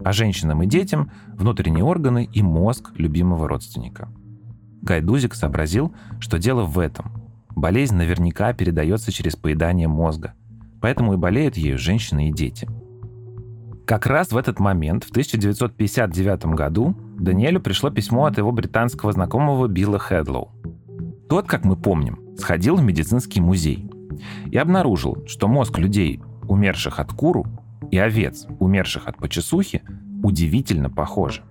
а 0.04 0.12
женщинам 0.12 0.64
и 0.64 0.68
детям– 0.68 1.12
внутренние 1.38 1.84
органы 1.84 2.30
и 2.32 2.42
мозг 2.42 2.92
любимого 2.96 3.48
родственника. 3.48 4.10
Гайдузик 4.82 5.34
сообразил, 5.34 5.94
что 6.20 6.38
дело 6.38 6.64
в 6.64 6.80
этом. 6.80 7.12
Болезнь 7.56 7.96
наверняка 7.96 8.54
передается 8.54 9.12
через 9.12 9.36
поедание 9.36 9.88
мозга, 9.88 10.34
поэтому 10.82 11.14
и 11.14 11.18
болеют 11.18 11.58
ею 11.58 11.78
женщины 11.78 12.30
и 12.30 12.34
дети. 12.34 12.68
Как 13.86 14.08
раз 14.08 14.32
в 14.32 14.38
этот 14.38 14.60
момент, 14.60 15.04
в 15.04 15.12
1959 15.12 16.46
году, 16.56 16.96
Даниэлю 17.20 17.62
пришло 17.62 17.92
письмо 17.92 18.26
от 18.26 18.38
его 18.38 18.52
британского 18.52 19.12
знакомого 19.12 19.68
Билла 19.68 20.00
Хедлоу. 20.00 20.52
Тот, 21.30 21.48
как 21.48 21.66
мы 21.66 21.76
помним, 21.76 22.20
сходил 22.38 22.76
в 22.76 22.84
медицинский 22.84 23.42
музей 23.42 23.90
и 24.48 24.58
обнаружил, 24.58 25.24
что 25.28 25.48
мозг 25.48 25.78
людей, 25.78 26.22
умерших 26.48 27.00
от 27.00 27.14
куру, 27.14 27.46
и 27.92 27.98
овец, 27.98 28.46
умерших 28.60 29.08
от 29.08 29.18
почесухи, 29.18 29.84
удивительно 30.24 30.90
похожи. 30.90 31.44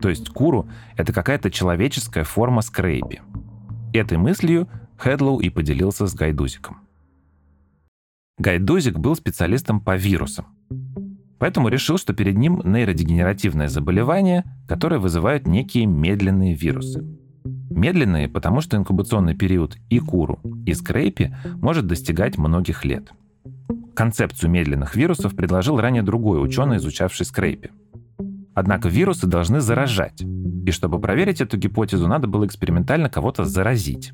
То 0.00 0.08
есть 0.08 0.30
куру— 0.30 0.68
это 0.96 1.12
какая-то 1.12 1.50
человеческая 1.50 2.24
форма 2.24 2.62
скрейпи. 2.62 3.20
Этой 3.92 4.18
мыслью 4.18 4.68
Хедлоу 4.98 5.40
и 5.40 5.50
поделился 5.50 6.06
с 6.06 6.14
Гайдузиком. 6.14 6.78
Гайдузик 8.38 8.98
был 8.98 9.16
специалистом 9.16 9.80
по 9.80 9.96
вирусам, 9.96 10.46
поэтому 11.38 11.68
решил, 11.68 11.98
что 11.98 12.14
перед 12.14 12.36
ним 12.36 12.62
нейродегенеративное 12.64 13.68
заболевание, 13.68 14.44
которое 14.66 14.98
вызывает 14.98 15.46
некие 15.46 15.86
медленные 15.86 16.54
вирусы. 16.54 17.04
Медленные, 17.70 18.28
потому 18.28 18.60
что 18.60 18.76
инкубационный 18.76 19.34
период 19.34 19.76
и 19.90 19.98
куру, 20.00 20.40
и 20.66 20.74
скрейпи 20.74 21.34
может 21.56 21.86
достигать 21.86 22.38
многих 22.38 22.84
лет. 22.84 23.12
Концепцию 23.94 24.50
медленных 24.50 24.96
вирусов 24.96 25.36
предложил 25.36 25.80
ранее 25.80 26.02
другой 26.02 26.42
ученый, 26.44 26.78
изучавший 26.78 27.26
скрейпи. 27.26 27.70
Однако 28.54 28.88
вирусы 28.88 29.26
должны 29.26 29.60
заражать, 29.60 30.22
и 30.22 30.70
чтобы 30.70 31.00
проверить 31.00 31.40
эту 31.40 31.56
гипотезу, 31.56 32.08
надо 32.08 32.26
было 32.26 32.46
экспериментально 32.46 33.08
кого-то 33.08 33.44
заразить. 33.44 34.12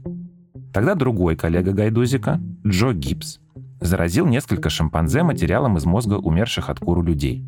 Тогда 0.72 0.94
другой 0.94 1.36
коллега 1.36 1.72
Гайдузика, 1.72 2.40
Джо 2.66 2.92
Гибс, 2.92 3.38
заразил 3.80 4.26
несколько 4.26 4.70
шимпанзе 4.70 5.22
материалом 5.22 5.76
из 5.76 5.84
мозга 5.84 6.14
умерших 6.14 6.70
от 6.70 6.78
куру 6.78 7.02
людей. 7.02 7.44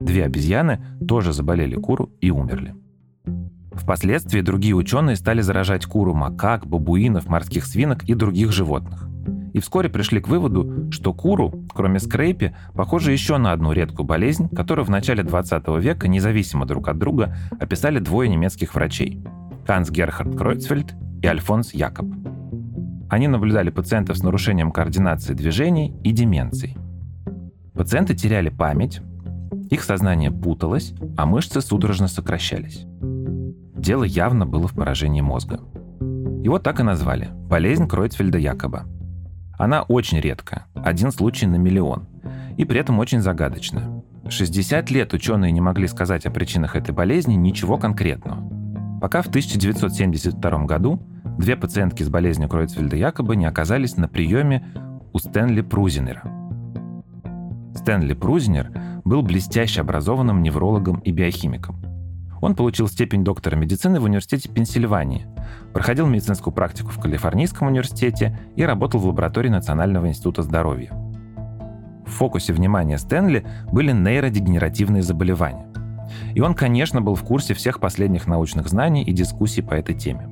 Две 0.00 0.24
обезьяны 0.24 0.82
тоже 1.06 1.32
заболели 1.32 1.76
куру 1.76 2.10
и 2.20 2.30
умерли. 2.30 2.74
Впоследствии 3.72 4.40
другие 4.40 4.74
ученые 4.74 5.16
стали 5.16 5.40
заражать 5.40 5.86
куру 5.86 6.14
макак, 6.14 6.66
бабуинов, 6.66 7.26
морских 7.26 7.64
свинок 7.64 8.04
и 8.04 8.14
других 8.14 8.52
животных. 8.52 9.08
И 9.52 9.60
вскоре 9.60 9.88
пришли 9.88 10.20
к 10.20 10.28
выводу, 10.28 10.90
что 10.90 11.12
куру, 11.12 11.66
кроме 11.74 11.98
скрейпи, 11.98 12.54
похоже 12.74 13.12
еще 13.12 13.36
на 13.36 13.52
одну 13.52 13.72
редкую 13.72 14.06
болезнь, 14.06 14.48
которую 14.48 14.84
в 14.84 14.90
начале 14.90 15.22
20 15.22 15.68
века 15.78 16.08
независимо 16.08 16.66
друг 16.66 16.88
от 16.88 16.98
друга 16.98 17.36
описали 17.60 17.98
двое 17.98 18.28
немецких 18.28 18.74
врачей– 18.74 19.22
Ханс 19.66 19.90
Герхард 19.90 20.36
Кройцфельд 20.36 20.94
и 21.22 21.26
Альфонс 21.26 21.74
Якоб. 21.74 22.06
Они 23.10 23.28
наблюдали 23.28 23.70
пациентов 23.70 24.16
с 24.16 24.22
нарушением 24.22 24.72
координации 24.72 25.34
движений 25.34 25.94
и 26.02 26.12
деменцией. 26.12 26.76
Пациенты 27.74 28.14
теряли 28.14 28.48
память, 28.48 29.02
их 29.70 29.84
сознание 29.84 30.30
путалось, 30.30 30.94
а 31.16 31.26
мышцы 31.26 31.60
судорожно 31.60 32.08
сокращались. 32.08 32.86
Дело 33.76 34.04
явно 34.04 34.46
было 34.46 34.66
в 34.66 34.74
поражении 34.74 35.20
мозга. 35.20 35.60
Его 36.42 36.58
так 36.58 36.80
и 36.80 36.82
назвали– 36.82 37.28
болезнь 37.48 37.86
Кройцфельда-Якоба. 37.86 38.84
Она 39.62 39.82
очень 39.82 40.18
редкая, 40.18 40.66
один 40.74 41.12
случай 41.12 41.46
на 41.46 41.54
миллион, 41.54 42.08
и 42.56 42.64
при 42.64 42.80
этом 42.80 42.98
очень 42.98 43.20
загадочная. 43.20 44.02
60 44.28 44.90
лет 44.90 45.12
ученые 45.12 45.52
не 45.52 45.60
могли 45.60 45.86
сказать 45.86 46.26
о 46.26 46.32
причинах 46.32 46.74
этой 46.74 46.92
болезни 46.92 47.34
ничего 47.34 47.78
конкретного. 47.78 48.42
Пока 49.00 49.22
в 49.22 49.28
1972 49.28 50.64
году 50.64 51.00
две 51.38 51.54
пациентки 51.54 52.02
с 52.02 52.08
болезнью 52.08 52.48
Кройцфельда 52.48 52.96
якобы 52.96 53.36
не 53.36 53.46
оказались 53.46 53.96
на 53.96 54.08
приеме 54.08 54.66
у 55.12 55.18
Стэнли 55.20 55.60
Прузинера. 55.60 56.24
Стэнли 57.76 58.14
Прузинер 58.14 58.72
был 59.04 59.22
блестяще 59.22 59.82
образованным 59.82 60.42
неврологом 60.42 60.98
и 60.98 61.12
биохимиком. 61.12 61.91
Он 62.42 62.56
получил 62.56 62.88
степень 62.88 63.22
доктора 63.22 63.54
медицины 63.54 64.00
в 64.00 64.04
университете 64.04 64.48
Пенсильвании, 64.50 65.26
проходил 65.72 66.08
медицинскую 66.08 66.52
практику 66.52 66.90
в 66.90 66.98
Калифорнийском 66.98 67.68
университете 67.68 68.36
и 68.56 68.64
работал 68.64 68.98
в 69.00 69.06
лаборатории 69.06 69.48
Национального 69.48 70.08
института 70.08 70.42
здоровья. 70.42 70.90
В 72.04 72.10
фокусе 72.10 72.52
внимания 72.52 72.98
Стэнли 72.98 73.46
были 73.70 73.92
нейродегенеративные 73.92 75.02
заболевания. 75.02 75.66
И 76.34 76.40
он, 76.40 76.54
конечно, 76.54 77.00
был 77.00 77.14
в 77.14 77.22
курсе 77.22 77.54
всех 77.54 77.78
последних 77.78 78.26
научных 78.26 78.68
знаний 78.68 79.04
и 79.04 79.12
дискуссий 79.12 79.62
по 79.62 79.74
этой 79.74 79.94
теме. 79.94 80.28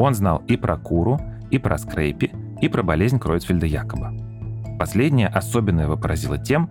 Он 0.00 0.14
знал 0.14 0.42
и 0.48 0.56
про 0.56 0.76
куру, 0.76 1.20
и 1.52 1.58
про 1.58 1.78
скрейпи, 1.78 2.32
и 2.60 2.68
про 2.68 2.82
болезнь 2.82 3.18
Кройцфельда-Якоба. 3.18 4.78
Последняя 4.80 5.28
особенно 5.28 5.82
его 5.82 5.96
поразила 5.96 6.38
тем, 6.38 6.68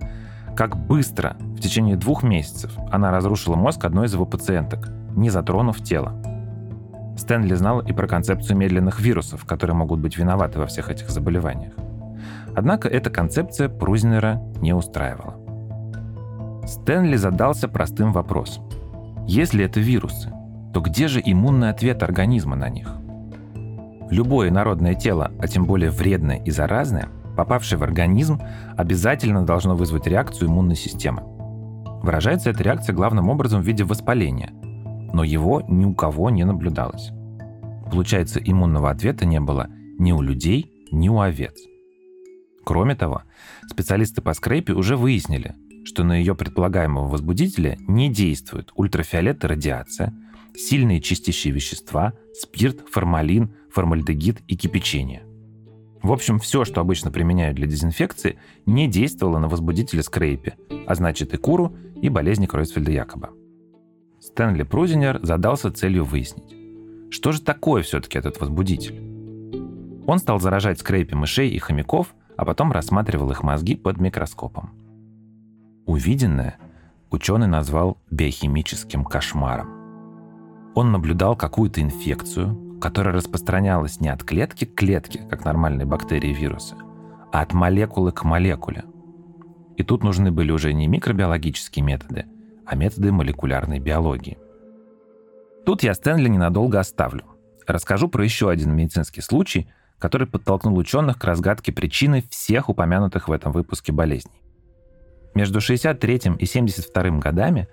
как 0.56 0.76
быстро, 0.76 1.38
в 1.40 1.60
течение 1.60 1.96
двух 1.96 2.24
месяцев, 2.24 2.72
она 2.92 3.12
разрушила 3.12 3.56
мозг 3.56 3.84
одной 3.86 4.08
из 4.08 4.14
его 4.14 4.26
пациенток, 4.26 4.90
не 5.16 5.30
затронув 5.30 5.82
тело. 5.82 6.14
Стэнли 7.18 7.54
знал 7.56 7.80
и 7.80 7.94
про 7.94 8.08
концепцию 8.08 8.58
медленных 8.58 9.00
вирусов, 9.00 9.46
которые 9.46 9.76
могут 9.76 10.00
быть 10.00 10.18
виноваты 10.18 10.60
во 10.60 10.66
всех 10.66 10.90
этих 10.90 11.10
заболеваниях. 11.10 11.74
Однако 12.56 12.88
эта 12.88 13.10
концепция 13.10 13.70
Прузнера 13.70 14.42
не 14.62 14.74
устраивала. 14.74 15.36
Стэнли 16.68 17.16
задался 17.16 17.68
простым 17.68 18.12
вопросом. 18.12 18.66
Если 19.28 19.64
это 19.66 19.80
вирусы, 19.80 20.32
то 20.74 20.82
где 20.82 21.08
же 21.08 21.22
иммунный 21.24 21.70
ответ 21.70 22.04
организма 22.04 22.56
на 22.56 22.70
них? 22.70 22.88
Любое 24.10 24.52
народное 24.52 24.96
тело, 24.96 25.32
а 25.40 25.48
тем 25.48 25.66
более 25.66 25.92
вредное 25.92 26.38
и 26.38 26.52
заразное– 26.52 27.10
попавшее 27.42 27.80
в 27.80 27.84
организм, 27.84 28.40
обязательно 28.78 29.44
должно 29.44 29.76
вызвать 29.76 30.06
реакцию 30.06 30.50
иммунной 30.50 30.76
системы. 30.76 31.24
Выражается 32.04 32.52
эта 32.52 32.62
реакция 32.62 32.94
главным 32.94 33.30
образом 33.30 33.64
в 33.64 33.66
виде 33.66 33.84
воспаления, 33.84 34.52
но 35.12 35.24
его 35.24 35.64
ни 35.68 35.86
у 35.86 35.96
кого 35.96 36.30
не 36.30 36.44
наблюдалось. 36.44 37.10
Получается, 37.90 38.40
иммунного 38.40 38.92
ответа 38.92 39.26
не 39.26 39.40
было 39.40 39.70
ни 39.98 40.12
у 40.12 40.22
людей, 40.22 40.72
ни 40.92 41.10
у 41.10 41.20
овец. 41.20 41.58
Кроме 42.64 42.94
того, 42.94 43.24
специалисты 43.68 44.22
по 44.22 44.36
скрепе 44.36 44.74
уже 44.74 44.96
выяснили, 44.96 45.56
что 45.84 46.04
на 46.04 46.14
ее 46.14 46.36
предполагаемого 46.36 47.08
возбудителя 47.08 47.76
не 47.88 48.08
действуют 48.08 48.72
ультрафиолет 48.76 49.44
и 49.44 49.48
радиация, 49.48 50.14
сильные 50.56 51.02
чистящие 51.02 51.56
вещества, 51.56 52.14
спирт, 52.36 52.82
формалин, 52.92 53.56
формальдегид 53.72 54.42
и 54.48 54.56
кипячение. 54.56 55.24
В 56.04 56.12
общем, 56.12 56.40
все, 56.40 56.66
что 56.66 56.82
обычно 56.82 57.12
применяют 57.12 57.56
для 57.56 57.68
дезинфекции, 57.68 58.38
не 58.66 58.88
действовало 58.88 59.38
на 59.38 59.48
возбудители 59.48 60.02
скрейпи, 60.02 60.54
а 60.88 60.96
значит 60.96 61.34
и 61.34 61.38
куру, 61.38 61.76
и 62.02 62.10
болезни 62.10 62.48
Кройсфельда 62.48 62.92
Якоба. 62.92 63.30
Стэнли 64.20 64.64
Прузинер 64.64 65.20
задался 65.24 65.72
целью 65.72 66.06
выяснить, 66.06 66.56
что 67.12 67.32
же 67.32 67.42
такое 67.42 67.84
все-таки 67.84 68.18
этот 68.18 68.40
возбудитель. 68.40 69.00
Он 70.08 70.18
стал 70.18 70.40
заражать 70.40 70.80
скрепи 70.80 71.14
мышей 71.14 71.50
и 71.50 71.60
хомяков, 71.60 72.16
а 72.36 72.46
потом 72.46 72.72
рассматривал 72.72 73.30
их 73.32 73.44
мозги 73.44 73.76
под 73.76 74.00
микроскопом. 74.00 74.72
Увиденное 75.86 76.58
ученый 77.12 77.48
назвал 77.48 77.98
биохимическим 78.10 79.06
кошмаром. 79.06 79.70
Он 80.74 80.92
наблюдал 80.92 81.36
какую-то 81.36 81.82
инфекцию, 81.82 82.71
которая 82.82 83.14
распространялась 83.14 84.02
не 84.02 84.10
от 84.10 84.24
клетки 84.24 84.66
к 84.66 84.76
клетке, 84.76 85.22
как 85.30 85.46
нормальные 85.46 85.86
бактерии 85.86 86.32
и 86.32 86.34
вирусы, 86.34 86.76
а 87.32 87.42
от 87.42 87.54
молекулы 87.54 88.12
к 88.12 88.24
молекуле. 88.24 88.84
И 89.78 89.84
тут 89.84 90.04
нужны 90.04 90.32
были 90.32 90.52
уже 90.52 90.74
не 90.74 90.88
микробиологические 90.88 91.86
методы, 91.86 92.26
а 92.66 92.76
методы 92.76 93.12
молекулярной 93.12 93.80
биологии. 93.80 94.38
Тут 95.66 95.84
я 95.84 95.94
Стэнли 95.94 96.28
ненадолго 96.28 96.80
оставлю. 96.80 97.26
Расскажу 97.68 98.10
про 98.10 98.24
еще 98.24 98.50
один 98.50 98.76
медицинский 98.76 99.22
случай, 99.22 99.72
который 100.00 100.28
подтолкнул 100.28 100.76
ученых 100.76 101.20
к 101.20 101.24
разгадке 101.24 101.72
причины 101.72 102.24
всех 102.30 102.70
упомянутых 102.70 103.28
в 103.28 103.32
этом 103.32 103.52
выпуске 103.52 103.92
болезней. 103.92 104.42
Между 105.36 105.62
63 105.62 106.22
и 106.40 106.46
72 106.46 107.20
годами 107.20 107.68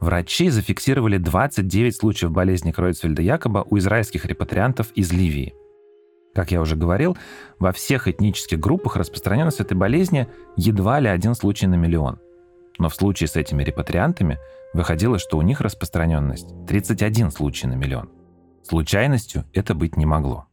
врачи 0.00 0.50
зафиксировали 0.50 1.18
29 1.18 1.96
случаев 1.96 2.32
болезни 2.32 2.72
Кройцфельда-Якоба 2.72 3.66
у 3.68 3.78
израильских 3.78 4.24
репатриантов 4.24 4.92
из 4.94 5.12
Ливии. 5.12 5.54
Как 6.34 6.52
я 6.52 6.60
уже 6.60 6.76
говорил, 6.76 7.16
во 7.58 7.72
всех 7.72 8.06
этнических 8.06 8.60
группах 8.60 8.96
распространенность 8.96 9.60
этой 9.60 9.76
болезни 9.76 10.28
едва 10.56 11.00
ли 11.00 11.08
один 11.08 11.34
случай 11.34 11.66
на 11.66 11.74
миллион. 11.74 12.18
Но 12.78 12.88
в 12.88 12.94
случае 12.94 13.26
с 13.28 13.36
этими 13.36 13.64
репатриантами 13.64 14.38
выходило, 14.72 15.18
что 15.18 15.36
у 15.38 15.42
них 15.42 15.60
распространенность 15.60 16.48
31 16.68 17.32
случай 17.32 17.66
на 17.66 17.74
миллион. 17.74 18.10
Случайностью 18.62 19.44
это 19.52 19.74
быть 19.74 19.96
не 19.96 20.06
могло. 20.06 20.46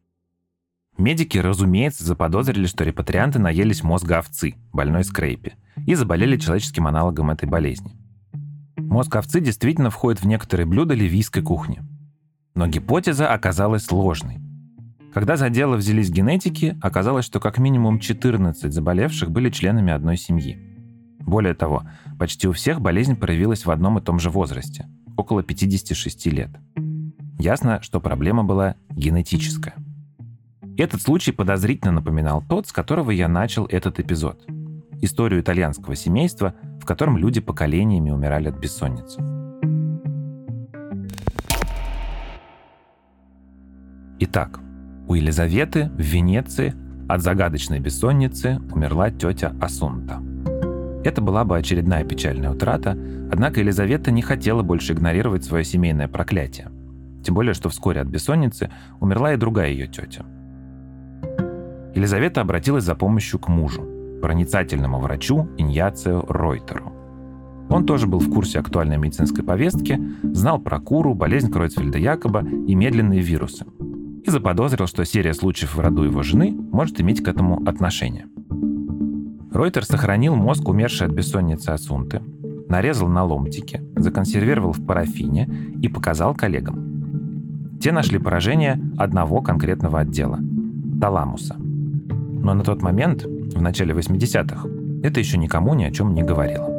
Медики, 0.97 1.37
разумеется, 1.37 2.05
заподозрили, 2.05 2.67
что 2.67 2.85
репатрианты 2.85 3.37
наелись 3.37 3.83
мозга 3.83 4.19
овцы, 4.19 4.55
больной 4.71 5.03
скрейпи, 5.03 5.53
и 5.85 5.93
заболели 5.93 6.37
человеческим 6.37 6.87
аналогом 6.87 7.31
этой 7.31 7.49
болезни. 7.49 7.91
Мозг 8.89 9.15
овцы 9.15 9.41
действительно 9.41 9.89
входит 9.89 10.21
в 10.21 10.27
некоторые 10.27 10.65
блюда 10.65 10.93
ливийской 10.93 11.41
кухни. 11.41 11.81
Но 12.53 12.67
гипотеза 12.67 13.33
оказалась 13.33 13.91
ложной. 13.91 14.39
Когда 15.13 15.37
за 15.37 15.49
дело 15.49 15.75
взялись 15.75 16.09
генетики, 16.09 16.77
оказалось, 16.81 17.25
что 17.25 17.39
как 17.39 17.57
минимум 17.57 17.99
14 17.99 18.71
заболевших 18.71 19.31
были 19.31 19.49
членами 19.49 19.91
одной 19.91 20.17
семьи. 20.17 20.57
Более 21.19 21.53
того, 21.53 21.83
почти 22.19 22.47
у 22.47 22.51
всех 22.51 22.79
болезнь 22.81 23.15
проявилась 23.15 23.65
в 23.65 23.71
одном 23.71 23.97
и 23.97 24.01
том 24.01 24.19
же 24.19 24.29
возрасте– 24.29 24.87
около 25.17 25.43
56 25.43 26.27
лет. 26.27 26.49
Ясно, 27.39 27.81
что 27.81 27.99
проблема 27.99 28.43
была 28.43 28.75
генетическая. 28.91 29.73
Этот 30.77 31.01
случай 31.01 31.31
подозрительно 31.31 31.93
напоминал 31.93 32.43
тот, 32.47 32.67
с 32.67 32.71
которого 32.71 33.11
я 33.11 33.27
начал 33.27 33.65
этот 33.65 33.99
эпизод. 33.99 34.45
Историю 35.01 35.41
итальянского 35.41 35.95
семейства, 35.95 36.55
в 36.79 36.85
котором 36.85 37.17
люди 37.17 37.41
поколениями 37.41 38.11
умирали 38.11 38.49
от 38.49 38.57
бессонницы. 38.57 39.21
Итак, 44.19 44.59
у 45.07 45.13
Елизаветы 45.13 45.89
в 45.89 46.01
Венеции 46.01 46.73
от 47.07 47.21
загадочной 47.21 47.79
бессонницы 47.79 48.59
умерла 48.71 49.11
тетя 49.11 49.53
Асунта. 49.61 50.21
Это 51.03 51.21
была 51.21 51.43
бы 51.43 51.57
очередная 51.57 52.03
печальная 52.03 52.51
утрата, 52.51 52.97
однако 53.31 53.59
Елизавета 53.59 54.09
не 54.09 54.23
хотела 54.23 54.63
больше 54.63 54.93
игнорировать 54.93 55.43
свое 55.43 55.63
семейное 55.63 56.07
проклятие. 56.07 56.71
Тем 57.23 57.35
более, 57.35 57.53
что 57.53 57.69
вскоре 57.69 58.01
от 58.01 58.07
бессонницы 58.07 58.71
умерла 58.99 59.33
и 59.33 59.37
другая 59.37 59.69
ее 59.69 59.87
тетя. 59.87 60.25
Елизавета 61.93 62.41
обратилась 62.41 62.83
за 62.83 62.95
помощью 62.95 63.39
к 63.39 63.47
мужу, 63.47 63.83
проницательному 64.25 64.99
врачу 64.99 65.47
Иньяцио 65.55 66.25
Ройтеру. 66.27 66.91
Он 67.69 67.85
тоже 67.85 68.07
был 68.07 68.17
в 68.17 68.33
курсе 68.33 68.57
актуальной 68.57 68.97
медицинской 68.97 69.43
повестки, 69.43 70.01
знал 70.23 70.59
про 70.59 70.79
куру, 70.79 71.13
болезнь 71.13 71.51
Кройцфельда-Якоба 71.51 72.65
и 72.65 72.73
медленные 72.73 73.21
вирусы. 73.21 73.67
И 74.23 74.31
заподозрил, 74.31 74.87
что 74.87 75.05
серия 75.05 75.35
случаев 75.35 75.75
в 75.75 75.79
роду 75.79 76.01
его 76.01 76.23
жены 76.23 76.57
может 76.71 76.99
иметь 76.99 77.23
к 77.23 77.27
этому 77.27 77.61
отношение. 77.69 78.25
Ройтер 79.51 79.85
сохранил 79.85 80.35
мозг 80.35 80.67
умершей 80.67 81.05
от 81.05 81.13
бессонницы 81.13 81.69
Асунты, 81.69 82.23
нарезал 82.67 83.09
на 83.09 83.23
ломтики, 83.23 83.83
законсервировал 83.95 84.71
в 84.71 84.83
парафине 84.83 85.47
и 85.83 85.87
показал 85.87 86.33
коллегам. 86.33 87.77
Те 87.79 87.91
нашли 87.91 88.17
поражение 88.17 88.81
одного 88.97 89.43
конкретного 89.43 89.99
отдела– 89.99 90.39
таламуса. 90.99 91.57
Но 91.59 92.55
на 92.55 92.63
тот 92.63 92.81
момент, 92.81 93.25
в 93.53 93.61
начале 93.61 93.93
80-х, 93.93 94.67
это 95.03 95.19
еще 95.19 95.37
никому 95.37 95.73
ни 95.75 95.83
о 95.83 95.91
чем 95.91 96.13
не 96.13 96.23
говорило. 96.23 96.73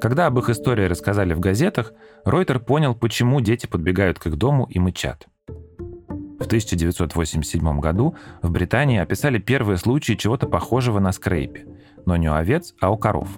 Когда 0.00 0.26
об 0.26 0.38
их 0.38 0.48
истории 0.48 0.86
рассказали 0.86 1.34
в 1.34 1.40
газетах, 1.40 1.92
Ройтер 2.24 2.58
понял, 2.58 2.94
почему 2.94 3.40
дети 3.40 3.66
подбегают 3.66 4.18
к 4.18 4.26
их 4.26 4.36
дому 4.36 4.66
и 4.70 4.78
мычат. 4.78 5.28
В 5.46 6.46
1987 6.46 7.80
году 7.80 8.16
в 8.40 8.50
Британии 8.50 8.98
описали 8.98 9.38
первые 9.38 9.76
случаи 9.76 10.14
чего-то 10.14 10.46
похожего 10.46 10.98
на 11.00 11.12
скрейпе, 11.12 11.66
но 12.06 12.16
не 12.16 12.30
у 12.30 12.32
овец, 12.32 12.74
а 12.80 12.90
у 12.90 12.96
коров. 12.96 13.28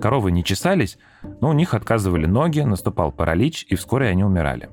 Коровы 0.00 0.32
не 0.32 0.42
чесались, 0.42 0.98
но 1.40 1.50
у 1.50 1.52
них 1.52 1.72
отказывали 1.72 2.26
ноги, 2.26 2.60
наступал 2.60 3.12
паралич, 3.12 3.64
и 3.68 3.76
вскоре 3.76 4.08
они 4.08 4.24
умирали. 4.24 4.68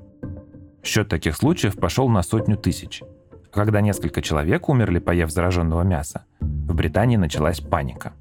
Счет 0.82 1.08
таких 1.08 1.36
случаев 1.36 1.76
пошел 1.76 2.08
на 2.08 2.22
сотню 2.22 2.56
тысяч– 2.56 3.02
когда 3.54 3.80
несколько 3.80 4.20
человек 4.20 4.68
умерли, 4.68 4.98
поев 4.98 5.30
зараженного 5.30 5.82
мяса, 5.82 6.24
в 6.40 6.74
Британии 6.74 7.16
началась 7.16 7.60
паника. 7.60 8.12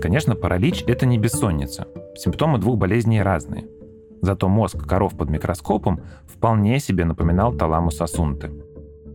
Конечно, 0.00 0.34
паралич– 0.34 0.84
это 0.86 1.06
не 1.06 1.18
бессонница. 1.18 1.88
Симптомы 2.16 2.58
двух 2.58 2.78
болезней 2.78 3.22
разные. 3.22 3.66
Зато 4.22 4.48
мозг 4.48 4.86
коров 4.86 5.16
под 5.16 5.30
микроскопом 5.30 6.00
вполне 6.26 6.78
себе 6.78 7.04
напоминал 7.04 7.52
таламус 7.52 8.00
асунты. 8.00 8.50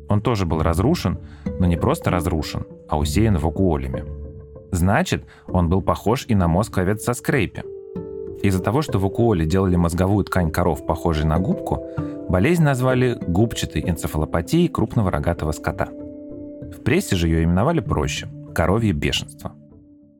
Он 0.09 0.21
тоже 0.21 0.45
был 0.45 0.61
разрушен, 0.61 1.19
но 1.59 1.67
не 1.67 1.77
просто 1.77 2.09
разрушен, 2.09 2.65
а 2.89 2.97
усеян 2.97 3.37
вакуолями. 3.37 4.03
Значит, 4.71 5.25
он 5.47 5.69
был 5.69 5.81
похож 5.81 6.25
и 6.27 6.35
на 6.35 6.47
мозг 6.47 6.77
овец 6.77 7.03
со 7.03 7.13
скрейпи. 7.13 7.63
Из-за 8.41 8.61
того, 8.61 8.81
что 8.81 8.99
вакуоли 8.99 9.45
делали 9.45 9.75
мозговую 9.75 10.25
ткань 10.25 10.51
коров 10.51 10.85
похожей 10.85 11.25
на 11.25 11.39
губку, 11.39 11.85
Болезнь 12.29 12.61
назвали 12.61 13.17
губчатой 13.19 13.81
энцефалопатией 13.89 14.67
крупного 14.67 15.09
рогатого 15.09 15.51
скота. 15.51 15.87
В 15.87 16.83
прессе 16.83 17.15
же 17.15 17.27
ее 17.27 17.43
именовали 17.43 17.79
проще– 17.79 18.27
коровье 18.53 18.93
бешенство. 18.93 19.53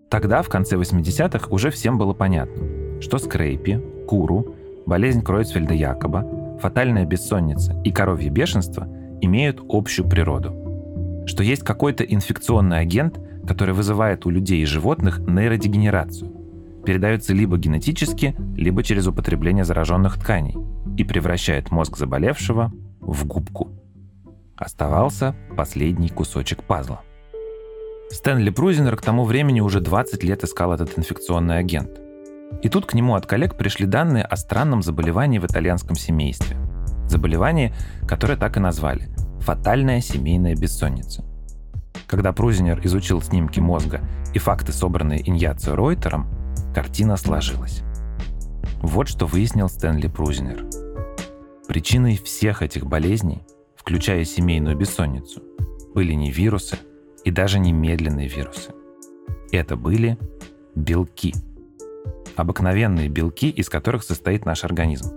Тогда, 0.10 0.41
в 0.41 0.50
конце 0.50 0.76
80-х, 0.76 1.48
уже 1.52 1.69
всем 1.69 2.00
было 2.00 2.13
понятно, 2.13 3.00
что 3.00 3.19
скрейпи, 3.19 3.80
куру, 4.08 4.56
болезнь 4.88 5.22
Кройцфельда-Якоба, 5.22 6.58
фатальная 6.60 7.06
бессонница 7.06 7.80
и 7.84 7.91
коровье 7.91 8.32
бешенство 8.32 8.88
имеют 9.22 9.62
общую 9.69 10.10
природу. 10.10 11.24
Что 11.28 11.43
есть 11.43 11.62
какой-то 11.62 12.04
инфекционный 12.04 12.80
агент, 12.80 13.19
который 13.48 13.76
вызывает 13.76 14.26
у 14.26 14.32
людей 14.32 14.63
и 14.63 14.65
животных 14.65 15.19
нейродегенерацию. 15.19 16.32
Передается 16.84 17.36
либо 17.36 17.60
генетически, 17.60 18.36
либо 18.56 18.82
через 18.82 19.06
употребление 19.06 19.63
зараженных 19.63 20.17
тканей– 20.17 20.58
и 20.99 21.05
превращает 21.05 21.71
мозг 21.71 21.95
заболевшего 21.97 22.73
в 22.99 23.25
губку. 23.25 23.69
Оставался 24.57 25.33
последний 25.55 26.09
кусочек 26.09 26.63
пазла. 26.63 27.01
Стэнли 28.12 28.49
Прузинер 28.49 28.97
к 28.97 29.01
тому 29.01 29.23
времени 29.23 29.62
уже 29.62 29.79
20 29.79 30.21
лет 30.23 30.43
искал 30.43 30.73
этот 30.73 30.99
инфекционный 30.99 31.57
агент. 31.57 32.01
И 32.62 32.67
тут 32.67 32.85
к 32.85 32.95
нему 32.95 33.15
от 33.15 33.25
коллег 33.25 33.55
пришли 33.55 33.85
данные 33.85 34.25
о 34.25 34.35
странном 34.35 34.81
заболевании 34.81 35.39
в 35.39 35.45
итальянском 35.45 35.95
семействе. 35.95 36.57
Заболевание, 37.05 37.73
которое 38.05 38.35
так 38.35 38.57
и 38.57 38.59
назвали– 38.59 39.07
фатальная 39.39 40.01
семейная 40.01 40.55
бессонница. 40.55 41.23
Когда 42.07 42.33
Прузинер 42.33 42.81
изучил 42.83 43.21
снимки 43.21 43.62
мозга 43.62 44.01
и 44.33 44.39
факты, 44.39 44.73
собранные 44.73 45.27
Иньяцио 45.29 45.75
Ройтером, 45.75 46.27
картина 46.75 47.15
сложилась. 47.15 47.83
Вот 48.81 49.07
что 49.07 49.27
выяснил 49.27 49.69
Стэнли 49.69 50.07
Прузинер– 50.07 50.65
Причиной 51.69 52.17
всех 52.17 52.63
этих 52.63 52.88
болезней, 52.88 53.43
включая 53.75 54.25
семейную 54.25 54.75
бессонницу, 54.75 55.43
были 55.93 56.13
не 56.13 56.32
вирусы 56.32 56.79
и 57.23 57.29
даже 57.29 57.60
не 57.60 57.71
медленные 57.71 58.27
вирусы. 58.27 58.73
Это 59.51 59.75
были 59.75 60.17
белки. 60.73 61.36
Обыкновенные 62.36 63.08
белки, 63.08 63.51
из 63.51 63.69
которых 63.69 64.01
состоит 64.01 64.45
наш 64.45 64.63
организм. 64.63 65.13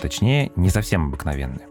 Точнее, 0.00 0.52
не 0.56 0.70
совсем 0.70 1.08
обыкновенные. 1.08 1.68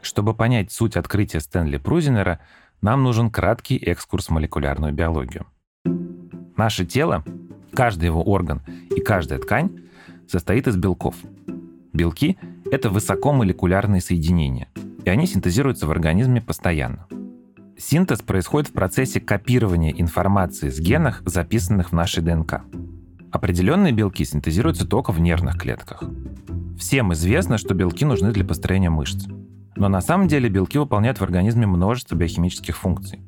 Чтобы 0.00 0.32
понять 0.32 0.72
суть 0.72 0.96
открытия 0.96 1.40
Стэнли 1.40 1.76
Прузинера, 1.76 2.40
нам 2.80 3.02
нужен 3.02 3.30
краткий 3.30 3.76
экскурс 3.76 4.28
в 4.28 4.30
молекулярную 4.30 4.94
биологию. 4.94 5.46
Наше 6.56 6.86
тело 6.86 7.22
Каждый 7.74 8.06
его 8.06 8.22
орган 8.22 8.62
и 8.94 9.00
каждая 9.00 9.38
ткань 9.38 9.70
состоит 10.28 10.66
из 10.68 10.76
белков. 10.76 11.14
Белки— 11.92 12.38
это 12.70 12.90
высокомолекулярные 12.90 14.00
соединения, 14.00 14.68
и 15.04 15.10
они 15.10 15.26
синтезируются 15.26 15.86
в 15.86 15.90
организме 15.90 16.40
постоянно. 16.40 17.06
Синтез 17.76 18.22
происходит 18.22 18.70
в 18.70 18.72
процессе 18.72 19.20
копирования 19.20 19.92
информации 19.92 20.70
с 20.70 20.78
генах, 20.78 21.22
записанных 21.26 21.90
в 21.90 21.94
нашей 21.94 22.22
ДНК. 22.22 22.62
Определенные 23.32 23.92
белки 23.92 24.24
синтезируются 24.24 24.86
только 24.86 25.10
в 25.12 25.20
нервных 25.20 25.58
клетках. 25.58 26.04
Всем 26.78 27.12
известно, 27.12 27.58
что 27.58 27.74
белки 27.74 28.04
нужны 28.04 28.32
для 28.32 28.44
построения 28.44 28.90
мышц. 28.90 29.26
Но 29.74 29.88
на 29.88 30.00
самом 30.00 30.28
деле 30.28 30.48
белки 30.48 30.78
выполняют 30.78 31.18
в 31.18 31.22
организме 31.22 31.66
множество 31.66 32.14
биохимических 32.14 32.76
функций. 32.76 33.20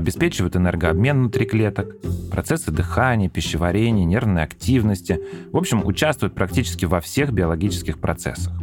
Обеспечивают 0.00 0.56
энергообмен 0.56 1.18
внутри 1.18 1.44
клеток, 1.44 1.94
процессы 2.30 2.70
дыхания, 2.70 3.28
пищеварения, 3.28 4.06
нервной 4.06 4.44
активности. 4.44 5.20
В 5.52 5.58
общем, 5.58 5.84
участвуют 5.84 6.34
практически 6.34 6.86
во 6.86 7.02
всех 7.02 7.34
биологических 7.34 7.98
процессах. 7.98 8.54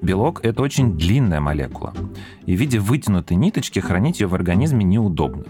Белок— 0.00 0.38
это 0.44 0.62
очень 0.62 0.96
длинная 0.96 1.40
молекула, 1.40 1.92
и 2.46 2.54
в 2.54 2.60
виде 2.60 2.78
вытянутой 2.78 3.36
ниточки 3.36 3.80
хранить 3.80 4.20
ее 4.20 4.28
в 4.28 4.34
организме 4.36 4.84
неудобно. 4.84 5.42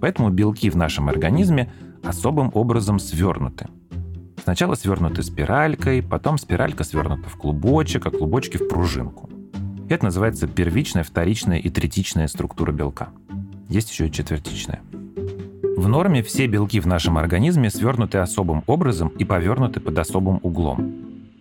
Поэтому 0.00 0.30
белки 0.30 0.70
в 0.70 0.76
нашем 0.76 1.08
организме 1.08 1.72
особым 2.04 2.52
образом 2.54 3.00
свернуты. 3.00 3.66
Сначала 4.44 4.76
свернуты 4.76 5.24
спиралькой, 5.24 6.04
потом 6.04 6.38
спиралька 6.38 6.84
свернута 6.84 7.28
в 7.28 7.36
клубочек, 7.36 8.06
а 8.06 8.10
клубочки 8.12 8.58
в 8.58 8.68
пружинку. 8.68 9.28
Это 9.88 10.04
называется 10.04 10.46
первичная, 10.46 11.02
вторичная 11.02 11.58
и 11.58 11.68
третичная 11.68 12.28
структура 12.28 12.70
белка. 12.70 13.08
Есть 13.70 13.90
еще 13.90 14.08
и 14.08 14.12
четвертичная. 14.12 14.80
В 15.76 15.86
норме 15.86 16.24
все 16.24 16.48
белки 16.48 16.80
в 16.80 16.86
нашем 16.86 17.16
организме 17.16 17.70
свернуты 17.70 18.18
особым 18.18 18.64
образом 18.66 19.08
и 19.10 19.24
повернуты 19.24 19.78
под 19.78 19.96
особым 19.96 20.40
углом. 20.42 20.92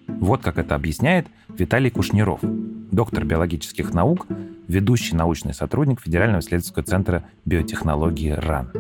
Вот 0.08 0.42
как 0.42 0.60
это 0.60 0.76
объясняет 0.76 1.26
Виталий 1.50 1.90
Кушниров, 1.90 2.40
доктор 2.44 3.26
биологических 3.26 3.96
наук, 3.96 4.28
ведущий 4.68 5.16
научный 5.16 5.56
сотрудник 5.56 6.02
Федерального 6.02 6.42
исследовательского 6.42 6.84
центра 6.84 7.24
биотехнологии 7.46 8.30
РАН. 8.30 8.72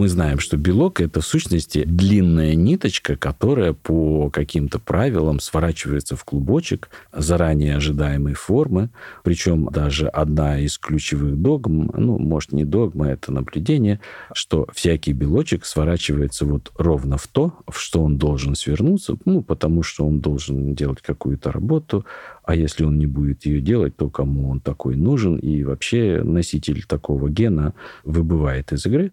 Мы 0.00 0.08
знаем, 0.08 0.38
что 0.38 0.56
белок– 0.56 0.98
это 1.02 1.20
в 1.20 1.26
сущности 1.26 1.84
длинная 1.84 2.54
ниточка, 2.54 3.16
которая 3.16 3.74
по 3.74 4.30
каким-то 4.30 4.78
правилам 4.78 5.40
сворачивается 5.40 6.16
в 6.16 6.24
клубочек 6.24 6.88
заранее 7.12 7.76
ожидаемой 7.76 8.32
формы. 8.32 8.88
Причем 9.22 9.66
даже 9.66 10.08
одна 10.08 10.58
из 10.58 10.78
ключевых 10.78 11.36
догм, 11.36 11.90
ну, 11.94 12.18
может, 12.18 12.52
не 12.52 12.64
догма, 12.64 13.10
это 13.10 13.30
наблюдение, 13.30 14.00
что 14.32 14.66
всякий 14.72 15.12
белочек 15.12 15.66
сворачивается 15.66 16.46
вот 16.46 16.72
ровно 16.78 17.18
в 17.18 17.26
то, 17.26 17.52
в 17.68 17.78
что 17.78 18.02
он 18.02 18.16
должен 18.16 18.54
свернуться, 18.54 19.18
ну, 19.26 19.42
потому 19.42 19.82
что 19.82 20.06
он 20.06 20.20
должен 20.20 20.74
делать 20.74 21.02
какую-то 21.02 21.52
работу, 21.52 22.06
а 22.42 22.54
если 22.54 22.84
он 22.84 22.96
не 22.96 23.06
будет 23.06 23.44
ее 23.44 23.60
делать, 23.60 23.98
то 23.98 24.08
кому 24.08 24.48
он 24.48 24.60
такой 24.60 24.96
нужен? 24.96 25.36
И 25.36 25.62
вообще 25.62 26.22
носитель 26.24 26.86
такого 26.86 27.28
гена 27.28 27.74
выбывает 28.02 28.72
из 28.72 28.86
игры. 28.86 29.12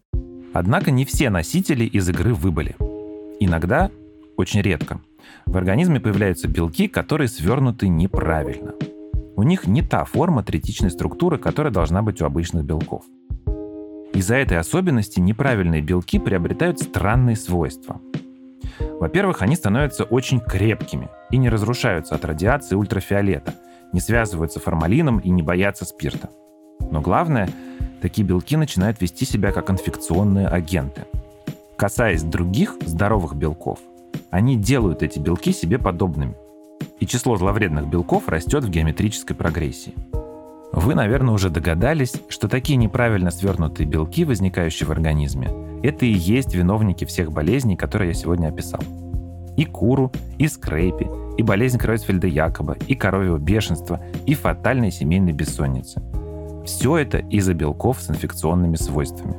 Однако 0.58 0.90
не 0.90 1.06
все 1.06 1.30
носители 1.30 1.86
из 1.86 2.10
игры 2.10 2.34
выбыли. 2.34 2.76
Иногда, 3.40 3.92
очень 4.38 4.62
редко, 4.62 5.00
в 5.46 5.56
организме 5.56 6.00
появляются 6.00 6.48
белки, 6.48 6.88
которые 6.88 7.28
свернуты 7.28 7.88
неправильно. 7.88 8.74
У 9.36 9.44
них 9.44 9.68
не 9.68 9.84
та 9.84 10.04
форма 10.04 10.42
третичной 10.42 10.90
структуры, 10.90 11.38
которая 11.38 11.72
должна 11.72 12.02
быть 12.02 12.24
у 12.24 12.26
обычных 12.26 12.66
белков. 12.66 13.04
Из-за 14.16 14.38
этой 14.38 14.58
особенности 14.58 15.20
неправильные 15.20 15.84
белки 15.84 16.18
приобретают 16.18 16.80
странные 16.80 17.36
свойства. 17.36 18.02
Во-первых, 19.00 19.44
они 19.44 19.56
становятся 19.56 20.06
очень 20.06 20.40
крепкими 20.40 21.08
и 21.30 21.38
не 21.38 21.50
разрушаются 21.50 22.16
от 22.16 22.26
радиации 22.26 22.76
ультрафиолета, 22.76 23.54
не 23.94 24.00
связываются 24.00 24.60
формалином 24.60 25.20
и 25.20 25.30
не 25.30 25.44
боятся 25.44 25.86
спирта. 25.86 26.32
Но 26.90 27.00
главное, 27.00 27.48
такие 28.02 28.26
белки 28.26 28.58
начинают 28.58 29.02
вести 29.02 29.26
себя 29.26 29.52
как 29.52 29.70
инфекционные 29.70 30.48
агенты. 30.48 31.06
Касаясь 31.76 32.24
других 32.24 32.76
здоровых 32.86 33.36
белков, 33.36 33.80
они 34.32 34.58
делают 34.58 35.04
эти 35.04 35.20
белки 35.20 35.54
себе 35.54 35.78
подобными. 35.78 36.36
И 37.00 37.06
число 37.06 37.38
зловредных 37.38 37.88
белков 37.88 38.28
растет 38.28 38.64
в 38.64 38.70
геометрической 38.70 39.36
прогрессии. 39.36 39.94
Вы, 40.72 40.96
наверное, 40.96 41.34
уже 41.34 41.50
догадались, 41.50 42.14
что 42.30 42.48
такие 42.48 42.76
неправильно 42.76 43.32
свернутые 43.32 43.88
белки, 43.88 44.26
возникающие 44.26 44.88
в 44.88 44.92
организме, 44.92 45.50
это 45.84 46.06
и 46.06 46.12
есть 46.12 46.54
виновники 46.54 47.06
всех 47.06 47.32
болезней, 47.32 47.78
которые 47.78 48.10
я 48.10 48.14
сегодня 48.14 48.48
описал. 48.48 48.82
И 49.56 49.66
куру, 49.66 50.12
и 50.38 50.48
скрейпи, 50.48 51.08
и 51.38 51.44
болезнь 51.44 51.78
Кройсфельда-Якоба, 51.78 52.84
и 52.88 52.96
коровьего 52.96 53.38
бешенства, 53.38 54.02
и 54.26 54.34
фатальной 54.34 54.92
семейной 54.92 55.32
бессонницы– 55.32 56.02
все 56.68 56.98
это 56.98 57.20
из-за 57.20 57.54
белков 57.54 58.02
с 58.02 58.10
инфекционными 58.10 58.76
свойствами. 58.76 59.36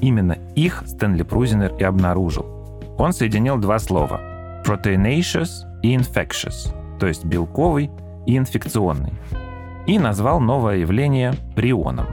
Именно 0.00 0.36
их 0.54 0.82
Стэнли 0.86 1.22
Прузинер 1.22 1.74
и 1.76 1.82
обнаружил. 1.82 2.44
Он 2.98 3.14
соединил 3.14 3.56
два 3.56 3.78
слова– 3.78 4.20
proteinaceous 4.66 5.64
и 5.82 5.96
infectious, 5.96 6.72
то 7.00 7.06
есть 7.06 7.24
белковый 7.24 7.90
и 8.26 8.36
инфекционный, 8.36 9.14
и 9.86 9.98
назвал 9.98 10.40
новое 10.40 10.76
явление 10.76 11.32
прионом. 11.56 12.06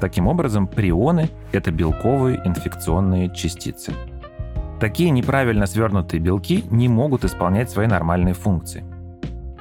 Таким 0.00 0.26
образом, 0.26 0.66
прионы– 0.66 1.28
это 1.52 1.70
белковые 1.70 2.40
инфекционные 2.44 3.32
частицы. 3.34 3.92
Такие 4.80 5.10
неправильно 5.10 5.66
свернутые 5.66 6.20
белки 6.20 6.64
не 6.70 6.88
могут 6.88 7.24
исполнять 7.24 7.70
свои 7.70 7.86
нормальные 7.86 8.34
функции. 8.34 8.84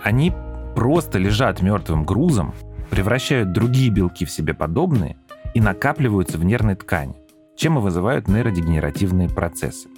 Они 0.02 0.32
просто 0.74 1.20
лежат 1.20 1.62
мертвым 1.62 2.06
грузом 2.06 2.54
превращают 2.96 3.52
другие 3.52 3.90
белки 3.90 4.24
в 4.24 4.32
себе 4.32 4.54
подобные 4.54 5.18
и 5.54 5.60
накапливаются 5.60 6.38
в 6.38 6.46
нервной 6.46 6.76
ткани, 6.76 7.14
чем 7.58 7.78
и 7.78 7.82
вызывают 7.82 8.30
нейродегенеративные 8.30 9.28
процессы. 9.28 9.90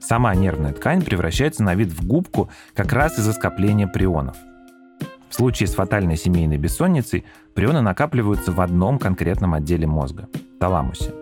Сама 0.00 0.34
нервная 0.34 0.72
ткань 0.72 1.02
превращается 1.02 1.62
на 1.62 1.76
вид 1.76 1.92
в 1.92 2.04
губку 2.04 2.50
как 2.74 2.92
раз 2.92 3.20
из-за 3.20 3.34
скопления 3.34 3.86
прионов. 3.86 4.36
В 5.30 5.34
случае 5.36 5.68
с 5.68 5.74
фатальной 5.74 6.16
семейной 6.16 6.58
бессонницей 6.58 7.24
прионы 7.54 7.82
накапливаются 7.82 8.50
в 8.50 8.60
одном 8.60 8.98
конкретном 8.98 9.54
отделе 9.54 9.86
мозга– 9.86 10.28
таламусе. 10.58 11.12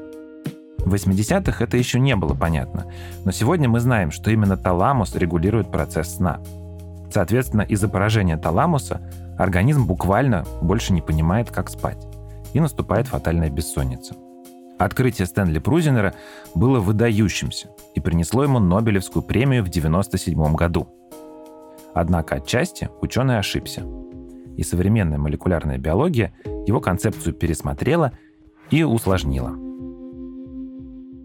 В 0.78 0.94
80-х 0.94 1.62
это 1.62 1.76
еще 1.76 2.00
не 2.00 2.16
было 2.16 2.34
понятно, 2.34 2.86
но 3.26 3.32
сегодня 3.32 3.68
мы 3.68 3.80
знаем, 3.80 4.12
что 4.12 4.30
именно 4.30 4.56
таламус 4.56 5.14
регулирует 5.14 5.70
процесс 5.70 6.16
сна. 6.16 6.40
Соответственно, 7.12 7.62
из-за 7.62 7.88
поражения 7.88 8.38
таламуса 8.38 9.02
Организм 9.38 9.86
буквально 9.86 10.44
больше 10.60 10.92
не 10.92 11.00
понимает, 11.00 11.50
как 11.50 11.70
спать. 11.70 12.06
И 12.52 12.60
наступает 12.60 13.06
фатальная 13.06 13.50
бессонница. 13.50 14.14
Открытие 14.78 15.26
Стэнли 15.26 15.58
Прузинера 15.58 16.14
было 16.54 16.80
выдающимся 16.80 17.68
и 17.94 18.00
принесло 18.00 18.42
ему 18.42 18.58
Нобелевскую 18.58 19.22
премию 19.22 19.62
в 19.64 19.68
1997 19.68 20.54
году. 20.54 20.88
Однако 21.94 22.36
отчасти 22.36 22.88
ученый 23.00 23.38
ошибся. 23.38 23.84
И 24.56 24.62
современная 24.64 25.18
молекулярная 25.18 25.78
биология 25.78 26.34
его 26.66 26.80
концепцию 26.80 27.34
пересмотрела 27.34 28.12
и 28.70 28.82
усложнила. 28.82 29.56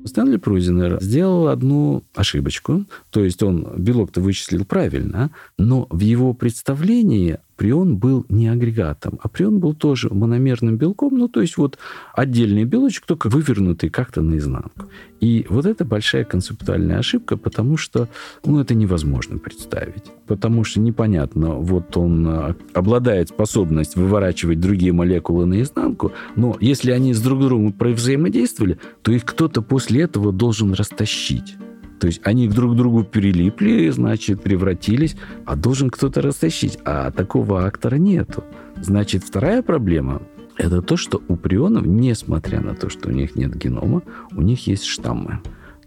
Стэнли 0.06 0.38
Прузинер 0.38 1.02
сделал 1.02 1.50
одну 1.50 2.04
ошибочку, 2.15 2.86
то 3.10 3.24
есть 3.24 3.43
он 3.43 3.74
белок-то 3.78 4.22
вычислил 4.22 4.65
правильно, 4.65 5.32
но 5.58 5.88
в 5.89 6.00
его 6.00 6.34
представлении 6.34 7.39
прион 7.58 7.98
был 7.98 8.26
не 8.30 8.48
агрегатом, 8.48 9.20
а 9.22 9.28
прион 9.28 9.60
был 9.60 9.74
тоже 9.74 10.10
мономерным 10.10 10.78
белком, 10.78 11.17
ну, 11.17 11.28
то 11.28 11.41
есть 11.41 11.58
вот 11.58 11.78
отдельный 12.13 12.63
белочек, 12.63 13.06
только 13.06 13.30
вывернутый 13.30 13.89
как-то 13.89 14.22
наизнанку. 14.22 14.86
И 15.20 15.46
вот 15.50 15.65
это 15.65 15.84
большая 15.84 16.24
концептуальная 16.24 17.00
ошибка, 17.00 17.38
потому 17.38 17.76
что, 17.76 18.08
ну, 18.46 18.60
это 18.60 18.76
невозможно 18.76 19.39
представить. 19.39 20.06
Потому 20.28 20.63
что 20.63 20.80
непонятно, 20.80 21.56
вот 21.56 21.98
он 21.98 22.28
а, 22.28 22.56
обладает 22.74 23.30
способностью 23.30 24.04
выворачивать 24.04 24.60
другие 24.60 24.93
молекулы 24.93 25.46
наизнанку, 25.46 26.12
но 26.36 26.56
если 26.60 26.91
они 26.91 27.13
с 27.13 27.22
друг 27.22 27.41
другом 27.41 27.74
взаимодействовали, 27.80 28.80
то 29.02 29.12
их 29.12 29.26
кто-то 29.26 29.62
после 29.62 30.04
этого 30.04 30.32
должен 30.32 30.74
растащить. 30.74 31.56
То 31.99 32.07
есть 32.07 32.21
они 32.23 32.47
друг 32.47 32.73
к 32.73 32.75
другу 32.75 33.03
перелипли, 33.03 33.89
значит, 33.89 34.41
превратились, 34.41 35.15
а 35.45 35.55
должен 35.55 35.89
кто-то 35.89 36.21
растащить. 36.21 36.77
А 36.86 37.12
такого 37.12 37.65
актора 37.65 37.95
нету. 37.95 38.43
Значит, 38.81 39.23
вторая 39.23 39.62
проблема– 39.63 40.21
это 40.57 40.81
то, 40.81 40.97
что 40.97 41.21
у 41.27 41.36
прионов, 41.36 41.86
несмотря 41.86 42.62
на 42.62 42.75
то, 42.75 42.89
что 42.89 43.10
у 43.10 43.12
них 43.12 43.36
нет 43.36 43.55
генома, 43.55 44.03
у 44.31 44.41
них 44.41 44.67
есть 44.67 44.86
штаммы. 44.86 45.41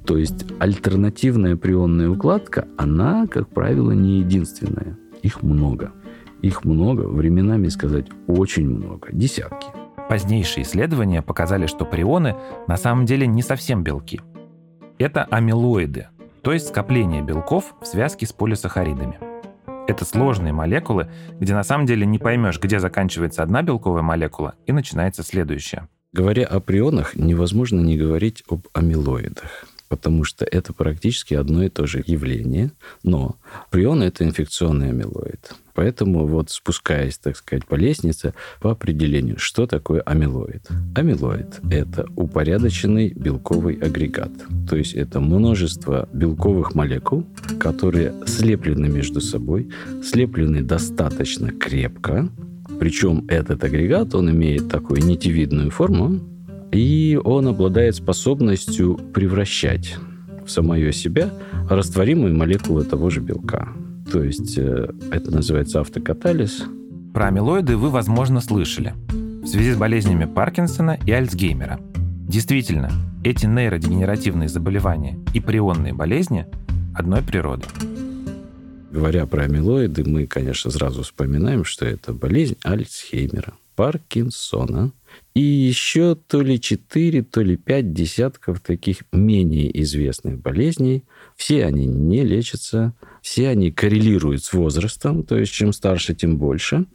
То 0.05 0.17
есть 0.17 0.47
альтернативная 0.59 1.57
прионная 1.57 2.09
укладка, 2.09 2.67
она, 2.77 3.27
как 3.27 3.49
правило, 3.49 3.93
не 3.93 4.19
единственная. 4.21 4.99
Их 5.23 5.43
много. 5.43 5.93
Их 6.43 6.65
много, 6.65 7.03
временами 7.03 7.69
сказать 7.69 8.07
очень 8.27 8.69
много, 8.69 9.09
десятки. 9.13 9.69
Позднейшие 10.09 10.65
исследования 10.65 11.23
показали, 11.23 11.67
что 11.67 11.85
прионы 11.85 12.35
на 12.67 12.77
самом 12.77 13.05
деле 13.05 13.29
не 13.29 13.43
совсем 13.43 13.85
белки– 13.85 14.21
Это 15.01 15.25
амилоиды, 15.25 16.09
то 16.43 16.53
есть 16.53 16.69
скопление 16.69 17.23
белков 17.23 17.75
в 17.81 17.87
связке 17.87 18.27
с 18.27 18.35
полисахаридами. 18.35 19.19
Это 19.89 20.05
сложные 20.05 20.53
молекулы, 20.53 21.11
где 21.41 21.55
на 21.55 21.65
самом 21.65 21.87
деле 21.87 22.05
не 22.05 22.19
поймешь, 22.19 22.61
где 22.61 22.79
заканчивается 22.79 23.43
одна 23.43 23.63
белковая 23.63 24.03
молекула 24.03 24.57
и 24.67 24.73
начинается 24.73 25.23
следующая. 25.23 25.89
Говоря 26.13 26.45
о 26.45 26.61
прионах, 26.61 27.17
невозможно 27.17 27.81
не 27.81 27.97
говорить 27.97 28.45
об 28.51 28.67
амилоидах 28.75 29.65
потому 29.89 30.23
что 30.23 30.45
это 30.45 30.73
практически 30.73 31.35
одно 31.35 31.65
и 31.65 31.69
то 31.69 31.85
же 31.85 32.01
явление, 32.07 32.71
но 33.03 33.35
прион– 33.71 34.03
это 34.05 34.23
инфекционный 34.23 34.91
амилоид. 34.91 35.53
Поэтому 35.81 36.27
вот 36.27 36.51
спускаясь, 36.51 37.17
так 37.17 37.39
сказать, 37.39 37.65
по 37.65 37.75
лестнице, 37.75 38.35
по 38.61 38.71
определению, 38.71 39.39
что 39.39 39.67
такое 39.67 40.03
амилоид? 40.03 40.69
Амилоид– 40.95 41.59
это 41.71 42.05
упорядоченный 42.17 43.15
белковый 43.17 43.77
агрегат. 43.77 44.31
То 44.69 44.77
есть 44.77 44.93
это 44.93 45.21
множество 45.21 46.07
белковых 46.13 46.75
молекул, 46.75 47.25
которые 47.59 48.13
слеплены 48.27 48.91
между 48.91 49.23
собой, 49.23 49.71
слеплены 50.05 50.61
достаточно 50.61 51.51
крепко, 51.51 52.29
причем 52.79 53.25
этот 53.29 53.65
агрегат, 53.65 54.15
он 54.15 54.31
имеет 54.33 54.69
такую 54.69 55.03
нитевидную 55.03 55.71
форму, 55.71 56.21
и 56.73 57.19
он 57.25 57.49
обладает 57.49 57.95
способностью 57.95 58.97
превращать 59.15 59.97
в 60.45 60.51
самое 60.51 60.93
себя 60.93 61.31
растворимые 61.71 62.35
молекулы 62.35 62.85
того 62.85 63.09
же 63.09 63.21
белка. 63.21 63.73
То 64.11 64.25
есть 64.25 64.59
э, 64.59 64.93
это 65.13 65.31
называется 65.31 65.81
автокатализ. 65.81 66.65
Про 67.15 67.29
амилоиды 67.29 67.77
вы, 67.77 67.91
возможно, 67.91 68.41
слышали 68.41 68.95
в 69.09 69.47
связи 69.47 69.73
с 69.73 69.77
болезнями 69.77 70.25
Паркинсона 70.25 70.99
и 71.07 71.13
Альцгеймера. 71.13 71.81
Действительно, 72.29 72.91
эти 73.23 73.47
нейродегенеративные 73.47 74.49
заболевания 74.49 75.19
и 75.33 75.41
прионные 75.41 75.95
болезни 75.95 76.47
одной 76.95 77.23
природы. 77.23 77.67
Говоря 78.91 79.27
про 79.27 79.45
амилоиды, 79.45 80.03
мы, 80.05 80.27
конечно, 80.27 80.73
сразу 80.73 81.05
вспоминаем, 81.05 81.65
что 81.65 81.87
это 81.87 82.13
болезнь 82.13 82.57
Альцгеймера, 82.65 83.55
Паркинсона 83.77 84.93
и 85.35 85.41
еще 85.41 86.17
то 86.17 86.41
ли 86.41 86.61
4, 86.61 87.23
то 87.23 87.41
ли 87.43 87.57
5 87.57 87.93
десятков 87.93 88.61
таких 88.61 89.05
менее 89.13 89.81
известных 89.83 90.41
болезней. 90.41 91.05
Все 91.37 91.65
они 91.65 91.87
не 91.87 92.25
лечатся, 92.25 92.95
все 93.23 93.49
они 93.49 93.71
коррелируют 93.71 94.45
с 94.45 94.53
возрастом, 94.53 95.23
то 95.25 95.39
есть 95.39 95.53
чем 95.53 95.73
старше, 95.73 96.15
тем 96.15 96.37
больше. 96.37 96.87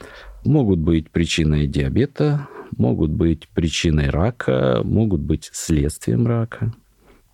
Могут 0.44 0.80
быть 0.80 1.10
причиной 1.10 1.68
диабета, 1.68 2.48
могут 2.78 3.12
быть 3.12 3.48
причиной 3.50 4.10
рака, 4.10 4.82
могут 4.84 5.22
быть 5.22 5.50
следствием 5.54 6.28
рака. 6.28 6.74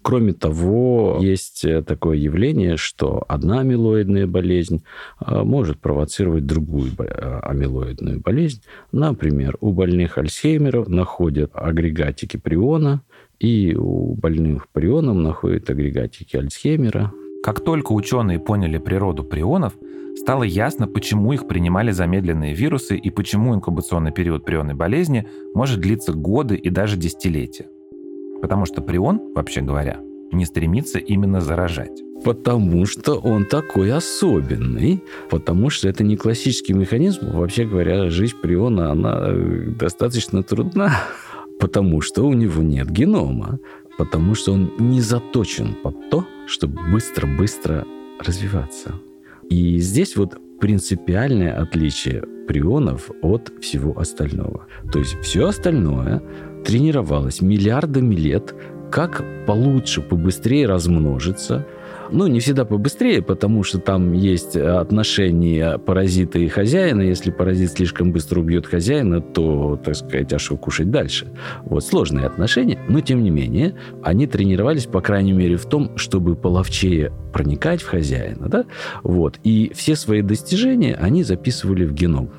Кроме 0.01 0.33
того, 0.33 1.19
есть 1.21 1.63
э, 1.63 1.83
такое 1.83 2.17
явление, 2.17 2.75
что 2.75 3.23
одна 3.27 3.59
амилоидная 3.59 4.25
болезнь 4.25 4.83
э, 5.19 5.43
может 5.43 5.79
провоцировать 5.79 6.47
другую 6.47 6.91
э, 6.97 7.39
амилоидную 7.43 8.19
болезнь. 8.19 8.63
Например, 8.91 9.57
у 9.61 9.73
больных 9.73 10.17
Альцгеймера 10.17 10.85
находят 10.89 11.51
агрегатики 11.53 12.37
приона, 12.37 13.03
и 13.39 13.75
у 13.75 14.15
больных 14.15 14.69
прионом 14.69 15.21
находят 15.21 15.69
агрегатики 15.69 16.35
Альцгеймера. 16.35 17.11
Как 17.43 17.59
только 17.61 17.93
ученые 17.93 18.39
поняли 18.39 18.77
природу 18.77 19.23
прионов, 19.23 19.73
стало 20.15 20.43
ясно, 20.43 20.87
почему 20.87 21.33
их 21.33 21.47
принимали 21.47 21.91
замедленные 21.91 22.53
вирусы 22.53 22.95
и 22.95 23.09
почему 23.09 23.55
инкубационный 23.55 24.11
период 24.11 24.45
прионной 24.45 24.75
болезни 24.75 25.27
может 25.55 25.79
длиться 25.79 26.13
годы 26.13 26.55
и 26.55 26.69
даже 26.69 26.97
десятилетия. 26.97 27.67
Потому 28.41 28.65
что 28.65 28.81
прион, 28.81 29.33
вообще 29.33 29.61
говоря, 29.61 30.01
не 30.31 30.45
стремится 30.45 30.99
именно 30.99 31.41
заражать. 31.41 32.01
Потому 32.23 32.85
что 32.85 33.15
он 33.15 33.45
такой 33.45 33.91
особенный, 33.91 35.03
потому 35.31 35.71
что 35.71 35.89
это 35.89 36.03
не 36.03 36.17
классический 36.17 36.73
механизм. 36.73 37.31
Вообще 37.31 37.65
говоря, 37.65 38.11
жизнь 38.11 38.35
приона, 38.39 38.91
она 38.91 39.19
э, 39.23 39.71
достаточно 39.79 40.43
трудна, 40.43 40.91
потому 41.59 42.01
что 42.01 42.23
у 42.27 42.33
него 42.33 42.61
нет 42.61 42.91
генома, 42.91 43.59
потому 44.01 44.33
что 44.33 44.53
он 44.53 44.71
не 44.79 44.99
заточен 44.99 45.75
под 45.75 46.09
то, 46.09 46.25
чтобы 46.47 46.81
быстро-быстро 46.91 47.85
развиваться. 48.17 48.95
И 49.47 49.77
здесь 49.77 50.15
вот 50.15 50.39
принципиальное 50.59 51.55
отличие 51.55 52.23
прионов 52.47 53.11
от 53.21 53.53
всего 53.61 53.99
остального. 53.99 54.65
То 54.91 54.97
есть 54.97 55.19
все 55.21 55.47
остальное 55.47 56.23
тренировалась 56.65 57.41
миллиардами 57.41 58.15
лет, 58.15 58.55
как 58.91 59.23
получше, 59.45 60.01
побыстрее 60.01 60.65
размножиться. 60.65 61.67
Ну, 62.11 62.27
не 62.27 62.39
всегда 62.39 62.65
побыстрее, 62.65 63.21
потому 63.21 63.63
что 63.63 63.79
там 63.79 64.13
есть 64.13 64.57
отношения 64.57 65.77
паразита 65.77 66.39
и 66.39 66.47
хозяина. 66.47 67.01
Если 67.01 67.31
паразит 67.31 67.71
слишком 67.71 68.11
быстро 68.11 68.41
убьет 68.41 68.67
хозяина, 68.67 69.21
то, 69.21 69.79
так 69.83 69.95
сказать, 69.95 70.33
а 70.33 70.39
что 70.39 70.57
кушать 70.57 70.91
дальше? 70.91 71.27
Вот 71.63 71.85
сложные 71.85 72.25
отношения, 72.25 72.77
но 72.89 72.99
тем 72.99 73.23
не 73.23 73.29
менее, 73.29 73.75
они 74.03 74.27
тренировались, 74.27 74.85
по 74.85 75.01
крайней 75.01 75.33
мере, 75.33 75.55
в 75.55 75.65
том, 75.65 75.97
чтобы 75.97 76.35
половчее 76.35 77.13
проникать 77.31 77.81
в 77.81 77.87
хозяина, 77.87 78.49
да? 78.49 78.65
Вот. 79.03 79.39
И 79.43 79.71
все 79.73 79.95
свои 79.95 80.21
достижения 80.21 80.95
они 80.95 81.23
записывали 81.23 81.85
в 81.85 81.93
геном, 81.93 82.29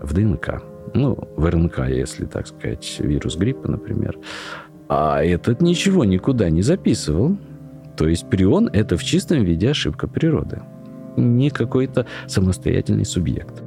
в 0.00 0.12
ДНК 0.12 0.62
ну, 0.94 1.16
в 1.36 1.46
РНК, 1.48 1.88
если 1.88 2.26
так 2.26 2.46
сказать, 2.46 2.96
вирус 2.98 3.36
гриппа, 3.36 3.70
например. 3.70 4.18
А 4.88 5.22
этот 5.22 5.62
ничего 5.62 6.04
никуда 6.04 6.50
не 6.50 6.62
записывал. 6.62 7.36
То 8.02 8.08
есть 8.08 8.28
прион– 8.28 8.68
это 8.72 8.96
в 8.96 9.04
чистом 9.04 9.44
виде 9.44 9.70
ошибка 9.70 10.08
природы. 10.08 10.60
Не 11.16 11.50
какой-то 11.50 12.04
самостоятельный 12.26 13.04
субъект. 13.04 13.62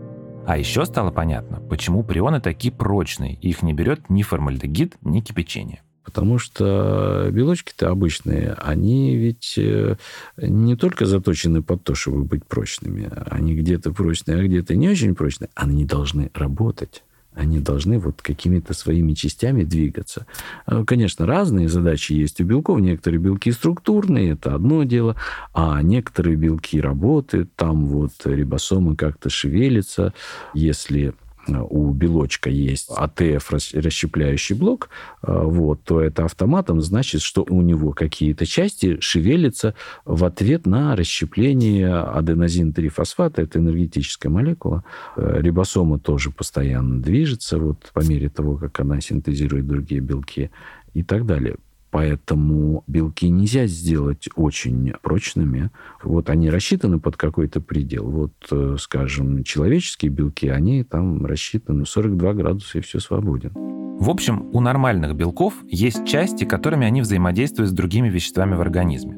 А 0.45 0.57
еще 0.57 0.83
стало 0.83 1.09
понятно, 1.09 1.61
почему 1.61 2.03
прионы 2.03 2.41
такие 2.41 2.73
прочные, 2.73 3.35
их 3.35 3.61
не 3.63 3.71
берет 3.71 4.09
ни 4.09 4.23
формальдегид, 4.23 4.97
ни 5.03 5.21
кипячение. 5.21 5.83
Потому 6.03 6.37
что 6.37 7.29
белочки-то 7.31 7.89
обычные, 7.89 8.57
они 8.61 9.15
ведь 9.15 9.57
э, 9.57 9.95
не 10.35 10.75
только 10.75 11.05
заточены 11.05 11.63
под 11.63 11.85
то, 11.85 11.95
чтобы 11.95 12.25
быть 12.25 12.45
прочными. 12.45 13.09
Они 13.31 13.55
где-то 13.55 13.93
прочные, 13.93 14.37
а 14.37 14.43
где-то 14.43 14.75
не 14.75 14.89
очень 14.89 15.15
прочные. 15.15 15.49
Они 15.55 15.85
должны 15.85 16.29
работать 16.33 17.05
они 17.35 17.59
должны 17.59 17.99
вот 17.99 18.21
какими-то 18.21 18.73
своими 18.73 19.13
частями 19.13 19.63
двигаться. 19.63 20.25
Э, 20.67 20.83
конечно, 20.85 21.25
разные 21.25 21.69
задачи 21.69 22.13
есть 22.13 22.41
у 22.41 22.45
белков. 22.45 22.79
Некоторые 22.79 23.19
белки 23.19 23.51
структурные, 23.51 24.31
это 24.31 24.55
одно 24.55 24.83
дело, 24.83 25.15
а 25.53 25.81
некоторые 25.81 26.35
белки 26.35 26.79
работают, 26.79 27.53
там 27.55 27.85
вот 27.85 28.13
рибосомы 28.23 28.95
как-то 28.95 29.29
шевелятся. 29.29 30.13
Если 30.53 31.13
у 31.47 31.91
белочка 31.91 32.49
есть 32.49 32.89
АТФ, 32.89 33.51
расщепляющий 33.51 34.55
блок, 34.55 34.89
э, 35.21 35.31
вот, 35.31 35.83
то 35.83 36.01
это 36.01 36.25
автоматом 36.25 36.81
значит, 36.81 37.21
что 37.21 37.45
у 37.47 37.61
него 37.61 37.91
какие-то 37.91 38.45
части 38.45 38.99
шевелятся 38.99 39.75
в 40.05 40.25
ответ 40.25 40.65
на 40.65 40.95
расщепление 40.95 41.89
аденозин-3-фосфата, 41.89 43.41
это 43.41 43.59
энергетическая 43.59 44.31
молекула. 44.31 44.83
Э, 45.15 45.39
рибосома 45.41 45.99
тоже 45.99 46.31
постоянно 46.31 47.01
движется 47.01 47.59
вот, 47.59 47.91
по 47.93 48.01
мере 48.01 48.29
того, 48.29 48.57
как 48.57 48.79
она 48.79 49.01
синтезирует 49.01 49.67
другие 49.67 50.01
белки 50.01 50.51
и 50.93 51.03
так 51.03 51.25
далее. 51.25 51.57
Поэтому 51.95 52.83
белки 52.87 53.29
нельзя 53.29 53.67
сделать 53.67 54.27
очень 54.35 54.91
прочными. 55.01 55.71
Вот 56.03 56.29
они 56.29 56.49
рассчитаны 56.49 56.99
под 56.99 57.15
какой-то 57.15 57.61
предел. 57.61 58.11
Вот, 58.11 58.33
э, 58.51 58.75
скажем, 58.77 59.45
человеческие 59.45 60.11
белки, 60.11 60.49
они 60.49 60.83
там 60.83 61.25
рассчитаны 61.25 61.85
42 61.85 62.33
градуса, 62.33 62.79
и 62.79 62.81
все 62.81 62.99
свободен. 62.99 63.53
В 63.55 64.09
общем, 64.09 64.49
у 64.51 64.59
нормальных 64.59 65.15
белков 65.15 65.53
есть 65.69 66.05
части, 66.05 66.43
которыми 66.43 66.85
они 66.85 66.99
взаимодействуют 66.99 67.71
с 67.71 67.73
другими 67.73 68.09
веществами 68.09 68.55
в 68.55 68.59
организме. 68.59 69.15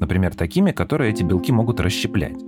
Например, 0.00 0.34
такими, 0.34 0.72
которые 0.72 1.12
эти 1.12 1.22
белки 1.22 1.52
могут 1.52 1.78
расщеплять, 1.78 2.40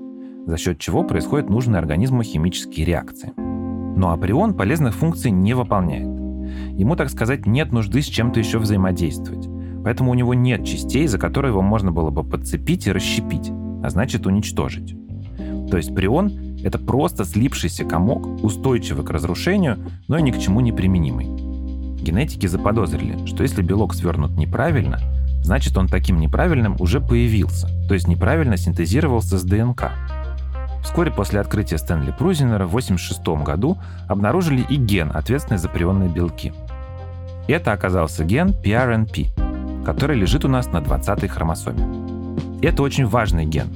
за 0.45 0.57
счет 0.57 0.81
чего 0.81 1.05
происходят 1.05 1.49
нужные 1.49 1.79
организму 1.79 2.25
химические 2.25 2.85
реакции. 2.85 3.33
Но 3.37 4.11
априон 4.11 4.55
полезных 4.55 4.97
функций 4.97 5.31
не 5.31 5.55
выполняет. 5.55 6.09
Ему, 6.77 6.97
так 6.97 7.11
сказать, 7.11 7.47
нет 7.47 7.71
нужды 7.71 8.03
с 8.03 8.07
чем-то 8.07 8.41
еще 8.41 8.59
взаимодействовать. 8.59 9.49
Поэтому 9.85 10.11
у 10.11 10.15
него 10.15 10.35
нет 10.35 10.65
частей, 10.65 11.07
за 11.07 11.19
которые 11.19 11.51
его 11.51 11.63
можно 11.63 11.93
было 11.93 12.11
бы 12.11 12.25
подцепить 12.25 12.87
и 12.87 12.93
расщепить, 12.93 13.51
а 13.83 13.91
значит 13.91 14.27
уничтожить. 14.27 14.97
То 15.71 15.77
есть 15.77 15.95
прион— 15.95 16.59
это 16.65 16.79
просто 16.79 17.25
слипшийся 17.25 17.85
комок, 17.85 18.27
устойчивый 18.43 19.05
к 19.05 19.11
разрушению, 19.11 19.79
но 20.09 20.19
и 20.19 20.23
ни 20.23 20.31
к 20.31 20.39
чему 20.39 20.61
не 20.61 20.73
применимый. 20.73 21.27
Генетики 22.03 22.47
заподозрили, 22.47 23.27
что 23.27 23.43
если 23.43 23.63
белок 23.63 23.95
свернут 23.95 24.33
неправильно, 24.33 24.99
значит 25.43 25.77
он 25.77 25.89
таким 25.89 26.21
неправильным 26.21 26.77
уже 26.81 27.01
появился, 27.01 27.69
то 27.87 27.95
есть 27.95 28.09
неправильно 28.09 28.57
синтезировался 28.57 29.39
с 29.39 29.45
ДНК. 29.45 29.93
Вскоре 30.83 31.11
после 31.11 31.41
открытия 31.41 31.77
Стэнли 31.77 32.15
Прузинера 32.17 32.67
в 32.67 32.71
1986 32.71 33.45
году 33.45 33.79
обнаружили 34.09 34.65
и 34.69 34.77
ген, 34.77 35.11
ответственный 35.13 35.59
за 35.59 35.69
прионные 35.69 36.09
белки. 36.09 36.53
Это 37.47 37.73
оказался 37.73 38.25
ген 38.25 38.55
PRNP, 38.65 39.48
который 39.89 40.19
лежит 40.19 40.45
у 40.45 40.49
нас 40.49 40.67
на 40.67 40.83
20-й 40.83 41.29
хромосоме. 41.29 42.61
Это 42.61 42.83
очень 42.83 43.07
важный 43.07 43.47
ген. 43.47 43.69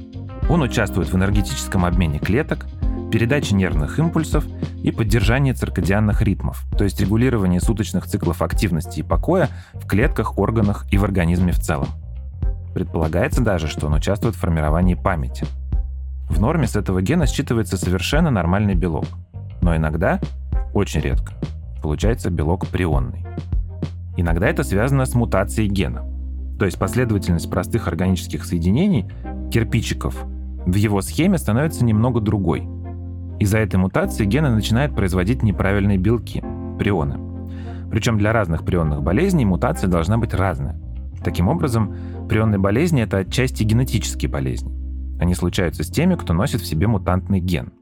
Он 0.47 0.61
участвует 0.61 1.11
в 1.11 1.15
энергетическом 1.15 1.85
обмене 1.85 2.19
клеток, 2.19 2.67
передаче 3.11 3.55
нервных 3.55 3.97
импульсов 3.97 4.45
и 4.83 4.91
поддержании 4.91 5.53
циркадианных 5.53 6.21
ритмов, 6.21 6.65
то 6.77 6.83
есть 6.83 7.01
регулировании 7.01 7.57
суточных 7.57 8.05
циклов 8.05 8.43
активности 8.43 8.99
и 8.99 9.03
покоя 9.03 9.49
в 9.73 9.87
клетках, 9.87 10.37
органах 10.37 10.85
и 10.91 10.99
в 10.99 11.03
организме 11.03 11.51
в 11.51 11.57
целом. 11.57 11.87
Предполагается 12.75 13.41
даже, 13.41 13.67
что 13.67 13.87
он 13.87 13.95
участвует 13.95 14.35
в 14.35 14.39
формировании 14.39 14.93
памяти. 14.93 15.47
В 16.29 16.39
норме 16.39 16.67
с 16.67 16.75
этого 16.75 17.01
гена 17.01 17.23
считывается 17.23 17.75
совершенно 17.75 18.29
нормальный 18.29 18.75
белок. 18.75 19.07
Но 19.63 19.75
иногда, 19.75 20.19
очень 20.75 21.01
редко, 21.01 21.33
получается 21.81 22.29
белок 22.29 22.67
прионный. 22.67 23.25
Иногда 24.15 24.47
это 24.47 24.63
связано 24.63 25.05
с 25.05 25.15
мутацией 25.15 25.69
гена. 25.69 26.03
То 26.59 26.65
есть 26.65 26.77
последовательность 26.77 27.49
простых 27.49 27.87
органических 27.87 28.45
соединений, 28.45 29.09
кирпичиков, 29.51 30.25
в 30.65 30.75
его 30.75 31.01
схеме 31.01 31.37
становится 31.37 31.83
немного 31.83 32.21
другой. 32.21 32.67
Из-за 33.39 33.57
этой 33.57 33.75
мутации 33.75 34.25
гены 34.25 34.49
начинают 34.49 34.95
производить 34.95 35.43
неправильные 35.43 35.97
белки, 35.97 36.43
прионы. 36.79 37.17
Причем 37.89 38.17
для 38.17 38.31
разных 38.31 38.63
прионных 38.63 39.03
болезней 39.03 39.45
мутация 39.45 39.89
должна 39.89 40.17
быть 40.17 40.33
разная. 40.33 40.79
Таким 41.23 41.47
образом, 41.47 41.95
прионные 42.29 42.59
болезни— 42.59 43.01
это 43.03 43.17
отчасти 43.17 43.63
генетические 43.63 44.29
болезни. 44.29 44.71
Они 45.19 45.35
случаются 45.35 45.83
с 45.83 45.89
теми, 45.89 46.15
кто 46.15 46.33
носит 46.33 46.61
в 46.61 46.65
себе 46.65 46.87
мутантный 46.87 47.39
ген. 47.39 47.73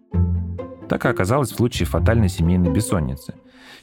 Так 0.90 1.06
и 1.06 1.10
оказалось 1.10 1.52
в 1.52 1.56
случае 1.56 1.88
фатальной 1.88 2.30
семейной 2.30 2.72
бессонницы. 2.72 3.36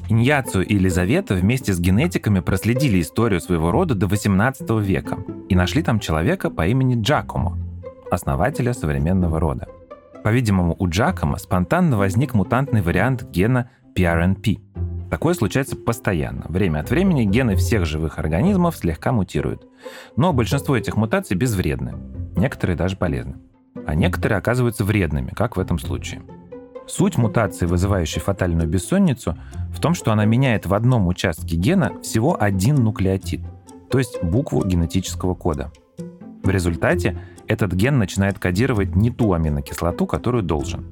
Иньяцию 0.08 0.66
и 0.66 0.74
Елизавета 0.74 1.34
вместе 1.34 1.72
с 1.72 1.80
генетиками 1.80 2.40
проследили 2.40 3.00
историю 3.00 3.40
своего 3.40 3.70
рода 3.70 3.94
до 3.94 4.06
18 4.06 4.70
века 4.80 5.18
и 5.48 5.54
нашли 5.54 5.82
там 5.82 6.00
человека 6.00 6.50
по 6.50 6.66
имени 6.66 7.00
Джакомо, 7.00 7.58
основателя 8.10 8.72
современного 8.72 9.38
рода. 9.38 9.68
По-видимому, 10.24 10.74
у 10.78 10.88
Джакома 10.88 11.38
спонтанно 11.38 11.96
возник 11.96 12.34
мутантный 12.34 12.82
вариант 12.82 13.24
гена 13.30 13.70
PRNP. 13.94 14.60
Такое 15.10 15.34
случается 15.34 15.76
постоянно. 15.76 16.44
Время 16.48 16.80
от 16.80 16.90
времени 16.90 17.24
гены 17.24 17.56
всех 17.56 17.86
живых 17.86 18.18
организмов 18.18 18.76
слегка 18.76 19.12
мутируют. 19.12 19.66
Но 20.16 20.32
большинство 20.32 20.76
этих 20.76 20.96
мутаций 20.96 21.36
безвредны. 21.36 21.94
Некоторые 22.36 22.76
даже 22.76 22.96
полезны. 22.96 23.36
А 23.86 23.94
некоторые 23.94 24.38
оказываются 24.38 24.84
вредными, 24.84 25.30
как 25.30 25.56
в 25.56 25.60
этом 25.60 25.78
случае. 25.78 26.22
Суть 26.88 27.18
мутации, 27.18 27.66
вызывающей 27.66 28.20
фатальную 28.20 28.66
бессонницу, 28.66 29.36
в 29.70 29.78
том, 29.78 29.94
что 29.94 30.10
она 30.10 30.24
меняет 30.24 30.66
в 30.66 30.72
одном 30.72 31.06
участке 31.06 31.54
гена 31.54 31.92
всего 32.02 32.40
один 32.40 32.76
нуклеотид, 32.76 33.42
то 33.90 33.98
есть 33.98 34.22
букву 34.22 34.64
генетического 34.64 35.34
кода. 35.34 35.70
В 36.42 36.48
результате 36.48 37.18
этот 37.46 37.74
ген 37.74 37.98
начинает 37.98 38.38
кодировать 38.38 38.96
не 38.96 39.10
ту 39.10 39.34
аминокислоту, 39.34 40.06
которую 40.06 40.42
должен. 40.42 40.86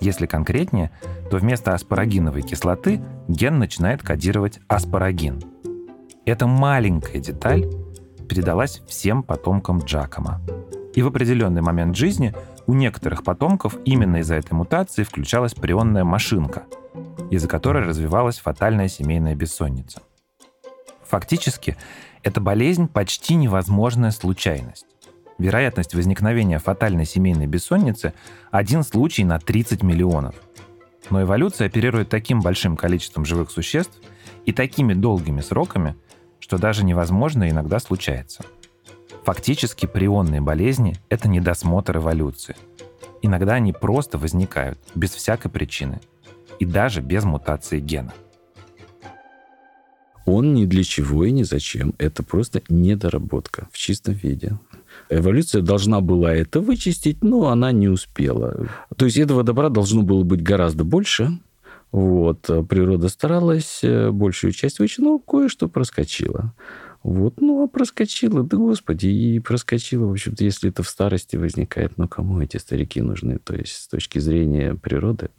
Если 0.00 0.26
конкретнее, 0.26 0.90
то 1.30 1.36
вместо 1.38 1.74
аспарагиновой 1.74 2.42
кислоты 2.42 3.00
ген 3.28 3.58
начинает 3.58 4.02
кодировать 4.02 4.58
аспарагин. 4.66 5.42
Эта 6.26 6.48
маленькая 6.48 7.20
деталь 7.20 7.66
передалась 8.28 8.82
всем 8.88 9.22
потомкам 9.22 9.78
Джакома. 9.78 10.40
И 10.94 11.02
в 11.02 11.06
определенный 11.06 11.62
момент 11.62 11.96
жизни 11.96 12.34
у 12.66 12.74
некоторых 12.74 13.22
потомков 13.22 13.76
именно 13.84 14.16
из-за 14.16 14.34
этой 14.34 14.52
мутации 14.52 15.04
включалась 15.04 15.54
прионная 15.54 16.04
машинка, 16.04 16.64
из-за 17.30 17.48
которой 17.48 17.84
развивалась 17.84 18.38
фатальная 18.38 18.88
семейная 18.88 19.34
бессонница. 19.34 20.02
Фактически, 21.04 21.76
эта 22.22 22.40
болезнь 22.40 22.88
почти 22.88 23.36
невозможная 23.36 24.10
случайность. 24.10 24.86
Вероятность 25.38 25.94
возникновения 25.94 26.58
фатальной 26.58 27.04
семейной 27.04 27.46
бессонницы– 27.46 28.14
один 28.50 28.82
случай 28.82 29.22
на 29.22 29.38
30 29.38 29.82
миллионов. 29.82 30.34
Но 31.10 31.22
эволюция 31.22 31.66
оперирует 31.66 32.08
таким 32.08 32.40
большим 32.40 32.76
количеством 32.76 33.24
живых 33.24 33.50
существ 33.50 33.96
и 34.44 34.52
такими 34.52 34.94
долгими 34.94 35.40
сроками, 35.40 35.94
что 36.40 36.58
даже 36.58 36.84
невозможно 36.84 37.48
иногда 37.48 37.78
случается. 37.78 38.44
Фактически 39.26 39.86
прионные 39.86 40.40
болезни– 40.40 40.94
это 41.08 41.28
недосмотр 41.28 41.96
эволюции. 41.96 42.54
Иногда 43.22 43.54
они 43.54 43.72
просто 43.72 44.18
возникают, 44.18 44.78
без 44.94 45.10
всякой 45.10 45.50
причины, 45.50 46.00
и 46.60 46.64
даже 46.64 47.00
без 47.00 47.24
мутации 47.24 47.80
гена. 47.80 48.14
Он 50.26 50.54
ни 50.54 50.64
для 50.64 50.84
чего 50.84 51.24
и 51.24 51.32
ни 51.32 51.42
зачем. 51.42 51.92
Это 51.98 52.22
просто 52.22 52.62
недоработка 52.68 53.66
в 53.72 53.78
чистом 53.78 54.14
виде. 54.14 54.60
Эволюция 55.10 55.60
должна 55.60 56.00
была 56.00 56.32
это 56.32 56.60
вычистить, 56.60 57.24
но 57.24 57.48
она 57.48 57.72
не 57.72 57.88
успела. 57.88 58.68
То 58.96 59.06
есть 59.06 59.18
этого 59.18 59.42
добра 59.42 59.70
должно 59.70 60.02
было 60.02 60.22
быть 60.22 60.44
гораздо 60.44 60.84
больше. 60.84 61.40
Вот. 61.90 62.42
Природа 62.68 63.08
старалась, 63.08 63.80
большую 63.82 64.52
часть 64.52 64.78
вычистить, 64.78 65.02
но 65.02 65.18
кое-что 65.18 65.68
проскочило. 65.68 66.54
Вот, 67.06 67.40
ну, 67.40 67.62
а 67.62 67.68
проскочило, 67.68 68.42
да 68.42 68.56
господи, 68.56 69.06
и 69.06 69.38
проскочило, 69.38 70.06
в 70.06 70.10
общем-то, 70.10 70.42
если 70.42 70.70
это 70.70 70.82
в 70.82 70.88
старости 70.88 71.36
возникает, 71.36 71.96
ну, 71.98 72.08
кому 72.08 72.40
эти 72.40 72.56
старики 72.56 73.00
нужны? 73.00 73.38
То 73.38 73.54
есть, 73.54 73.74
с 73.74 73.86
точки 73.86 74.18
зрения 74.18 74.74
природы, 74.74 75.30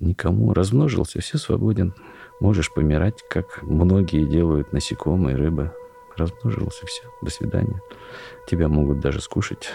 никому. 0.00 0.52
Размножился, 0.52 1.22
все 1.22 1.38
свободен. 1.38 1.94
Можешь 2.42 2.70
помирать, 2.74 3.22
как 3.30 3.62
многие 3.62 4.28
делают 4.28 4.74
насекомые, 4.74 5.34
рыбы. 5.34 5.72
Размножился, 6.18 6.84
все, 6.84 7.04
до 7.22 7.30
свидания. 7.30 7.80
Тебя 8.46 8.68
могут 8.68 9.00
даже 9.00 9.22
скушать 9.22 9.70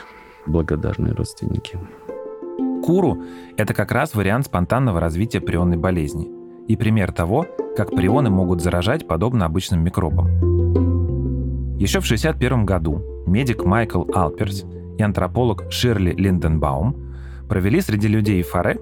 благодарные 0.46 1.15
родственники. 1.15 1.80
Куру– 2.86 3.24
это 3.58 3.74
как 3.74 3.91
раз 3.91 4.13
вариант 4.13 4.46
спонтанного 4.46 5.00
развития 5.00 5.41
прионной 5.41 5.78
болезни 5.78 6.30
и 6.67 6.76
пример 6.76 7.12
того, 7.12 7.48
как 7.76 7.89
прионы 7.89 8.30
могут 8.30 8.62
заражать 8.62 9.08
подобно 9.08 9.46
обычным 9.46 9.84
микробам. 9.84 10.53
Еще 11.78 12.00
в 12.00 12.06
1961 12.06 12.66
году 12.66 13.24
медик 13.26 13.66
Майкл 13.66 14.04
Алперс 14.14 14.66
и 14.98 15.04
антрополог 15.04 15.72
Ширли 15.72 16.14
Линденбаум 16.14 16.96
провели 17.50 17.82
среди 17.82 18.08
людей 18.08 18.42
Фаре 18.44 18.80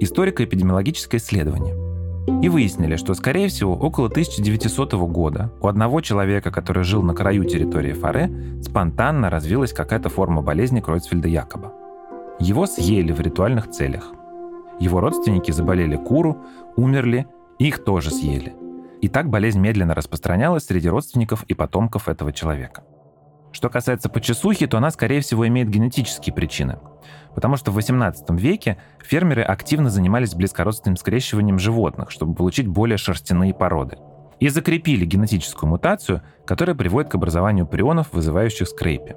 историко-эпидемиологическое 0.00 1.18
исследование– 1.18 1.76
и 2.26 2.48
выяснили, 2.48 2.96
что, 2.96 3.14
скорее 3.14 3.48
всего, 3.48 3.74
около 3.74 4.06
1900 4.06 4.92
года 4.94 5.52
у 5.60 5.66
одного 5.66 6.00
человека, 6.00 6.50
который 6.50 6.84
жил 6.84 7.02
на 7.02 7.14
краю 7.14 7.44
территории 7.44 7.92
Фаре, 7.92 8.30
спонтанно 8.62 9.28
развилась 9.28 9.72
какая-то 9.72 10.08
форма 10.08 10.42
болезни 10.42 10.80
Кройцфельда-Якоба. 10.80 11.72
Его 12.38 12.66
съели 12.66 13.12
в 13.12 13.20
ритуальных 13.20 13.70
целях. 13.70 14.12
Его 14.78 15.00
родственники 15.00 15.50
заболели 15.50 15.96
куру, 15.96 16.38
умерли, 16.76 17.26
их 17.58 17.84
тоже 17.84 18.10
съели. 18.10 18.54
И 19.02 19.08
так 19.08 19.28
болезнь 19.28 19.58
медленно 19.60 19.96
распространялась 19.96 20.64
среди 20.64 20.88
родственников 20.88 21.42
и 21.42 21.54
потомков 21.54 22.08
этого 22.08 22.32
человека. 22.32 22.84
Что 23.50 23.68
касается 23.68 24.08
почесухи, 24.08 24.66
то 24.68 24.78
она, 24.78 24.90
скорее 24.92 25.20
всего, 25.20 25.46
имеет 25.48 25.68
генетические 25.68 26.32
причины. 26.32 26.78
Потому 27.34 27.56
что 27.56 27.72
в 27.72 27.78
XVIII 27.78 28.38
веке 28.38 28.78
фермеры 29.04 29.42
активно 29.42 29.90
занимались 29.90 30.34
близкородственным 30.34 30.96
скрещиванием 30.96 31.58
животных, 31.58 32.12
чтобы 32.12 32.36
получить 32.36 32.68
более 32.68 32.96
шерстяные 32.96 33.52
породы. 33.52 33.98
И 34.38 34.48
закрепили 34.48 35.04
генетическую 35.04 35.68
мутацию, 35.68 36.22
которая 36.46 36.76
приводит 36.76 37.10
к 37.10 37.16
образованию 37.16 37.66
прионов, 37.66 38.12
вызывающих 38.12 38.68
скрейпи. 38.68 39.16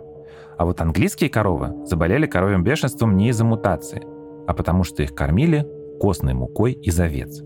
А 0.57 0.65
вот 0.65 0.81
английские 0.81 1.29
коровы 1.29 1.85
заболели 1.85 2.25
коровьим 2.25 2.63
бешенством 2.63 3.15
не 3.15 3.29
из-за 3.29 3.45
мутации, 3.45 4.01
а 4.47 4.53
потому 4.53 4.83
что 4.83 5.03
их 5.03 5.13
кормили 5.13 5.67
костной 5.99 6.33
мукой 6.33 6.73
из 6.73 6.99
овец. 6.99 7.43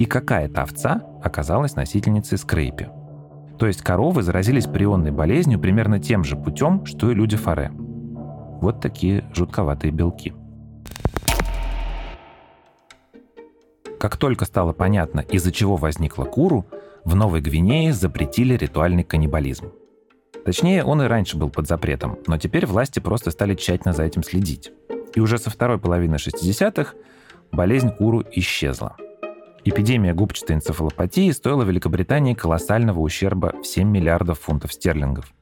И 0.00 0.06
какая-то 0.06 0.62
овца 0.62 1.02
оказалась 1.22 1.76
носительницей 1.76 2.38
скрейпи– 2.38 2.88
то 3.60 3.66
есть 3.66 3.82
коровы 3.82 4.22
заразились 4.22 4.64
прионной 4.64 5.10
болезнью 5.10 5.60
примерно 5.60 6.00
тем 6.00 6.24
же 6.24 6.34
путем, 6.34 6.86
что 6.86 7.10
и 7.10 7.14
люди 7.14 7.36
фаре. 7.36 7.70
Вот 7.74 8.80
такие 8.80 9.30
жутковатые 9.34 9.90
белки. 9.90 10.32
Как 13.98 14.16
только 14.16 14.46
стало 14.46 14.72
понятно, 14.72 15.20
из-за 15.20 15.52
чего 15.52 15.76
возникла 15.76 16.24
куру, 16.24 16.64
в 17.04 17.14
Новой 17.14 17.42
Гвинее 17.42 17.92
запретили 17.92 18.56
ритуальный 18.56 19.04
каннибализм. 19.04 19.72
Точнее, 20.46 20.82
он 20.82 21.02
и 21.02 21.06
раньше 21.06 21.36
был 21.36 21.50
под 21.50 21.68
запретом, 21.68 22.18
но 22.26 22.38
теперь 22.38 22.64
власти 22.64 22.98
просто 22.98 23.30
стали 23.30 23.54
тщательно 23.54 23.92
за 23.92 24.04
этим 24.04 24.22
следить. 24.22 24.72
И 25.14 25.20
уже 25.20 25.36
со 25.36 25.50
второй 25.50 25.78
половины 25.78 26.14
60-х 26.14 26.94
болезнь 27.52 27.90
куру 27.90 28.24
исчезла– 28.32 28.96
Эпидемия 29.62 30.14
губчатой 30.14 30.56
энцефалопатии 30.56 31.30
стоила 31.32 31.64
Великобритании 31.64 32.32
колоссального 32.32 33.00
ущерба 33.00 33.52
в 33.62 33.66
7 33.66 33.86
миллиардов 33.86 34.40
фунтов 34.40 34.72
стерлингов 34.72 35.34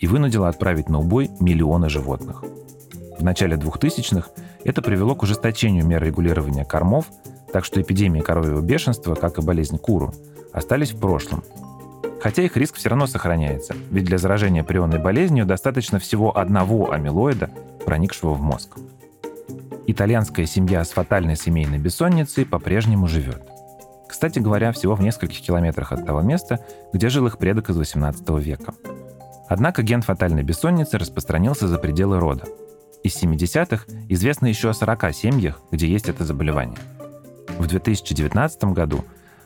и 0.00 0.08
вынудила 0.08 0.48
отправить 0.48 0.88
на 0.88 0.98
убой 0.98 1.30
миллионы 1.38 1.88
животных. 1.88 2.42
В 3.16 3.22
начале 3.22 3.56
2000-х 3.56 4.30
это 4.64 4.82
привело 4.82 5.14
к 5.14 5.22
ужесточению 5.22 5.86
мер 5.86 6.02
регулирования 6.02 6.64
кормов, 6.64 7.06
так 7.52 7.64
что 7.64 7.80
эпидемия 7.80 8.22
коровьего 8.22 8.60
бешенства, 8.60 9.14
как 9.14 9.38
и 9.38 9.42
болезнь 9.42 9.78
куру, 9.78 10.12
остались 10.52 10.92
в 10.92 10.98
прошлом. 10.98 11.44
Хотя 12.20 12.42
их 12.42 12.56
риск 12.56 12.74
все 12.74 12.88
равно 12.88 13.06
сохраняется, 13.06 13.76
ведь 13.90 14.04
для 14.04 14.18
заражения 14.18 14.64
прионной 14.64 14.98
болезнью 14.98 15.46
достаточно 15.46 16.00
всего 16.00 16.36
одного 16.36 16.90
амилоида, 16.90 17.50
проникшего 17.86 18.32
в 18.34 18.42
мозг. 18.42 18.78
Итальянская 19.86 20.46
семья 20.46 20.84
с 20.84 20.90
фатальной 20.90 21.36
семейной 21.36 21.78
бессонницей 21.78 22.44
по-прежнему 22.44 23.06
живет. 23.06 23.49
Кстати 24.10 24.40
говоря, 24.40 24.72
всего 24.72 24.96
в 24.96 25.00
нескольких 25.00 25.40
километрах 25.40 25.92
от 25.92 26.04
того 26.04 26.20
места, 26.20 26.58
где 26.92 27.08
жил 27.08 27.28
их 27.28 27.38
предок 27.38 27.70
из 27.70 27.76
18 27.76 28.28
века. 28.40 28.74
Однако 29.48 29.84
ген 29.84 30.02
фатальной 30.02 30.42
бессонницы 30.42 30.98
распространился 30.98 31.68
за 31.68 31.78
пределы 31.78 32.18
рода. 32.18 32.44
Из 33.04 33.22
70-х 33.22 33.84
известно 34.08 34.46
еще 34.46 34.68
о 34.70 34.74
40 34.74 35.14
семьях, 35.14 35.60
где 35.70 35.86
есть 35.86 36.08
это 36.08 36.24
заболевание. 36.24 36.78
В 37.56 37.68
2019 37.68 38.64
году 38.64 39.04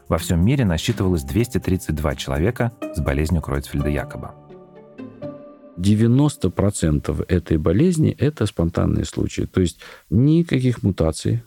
во 0.09 0.17
всем 0.17 0.45
мире 0.45 0.65
насчитывалось 0.65 1.25
232 1.25 2.15
человека 2.15 2.73
с 2.95 3.01
болезнью 3.01 3.43
Кройцфельда-Якоба. 3.43 4.33
90% 5.77 7.27
этой 7.29 7.59
болезни– 7.59 8.17
это 8.19 8.47
спонтанные 8.47 9.05
случаи. 9.05 9.43
То 9.43 9.61
есть 9.61 9.81
никаких 10.09 10.83
мутаций. 10.83 11.43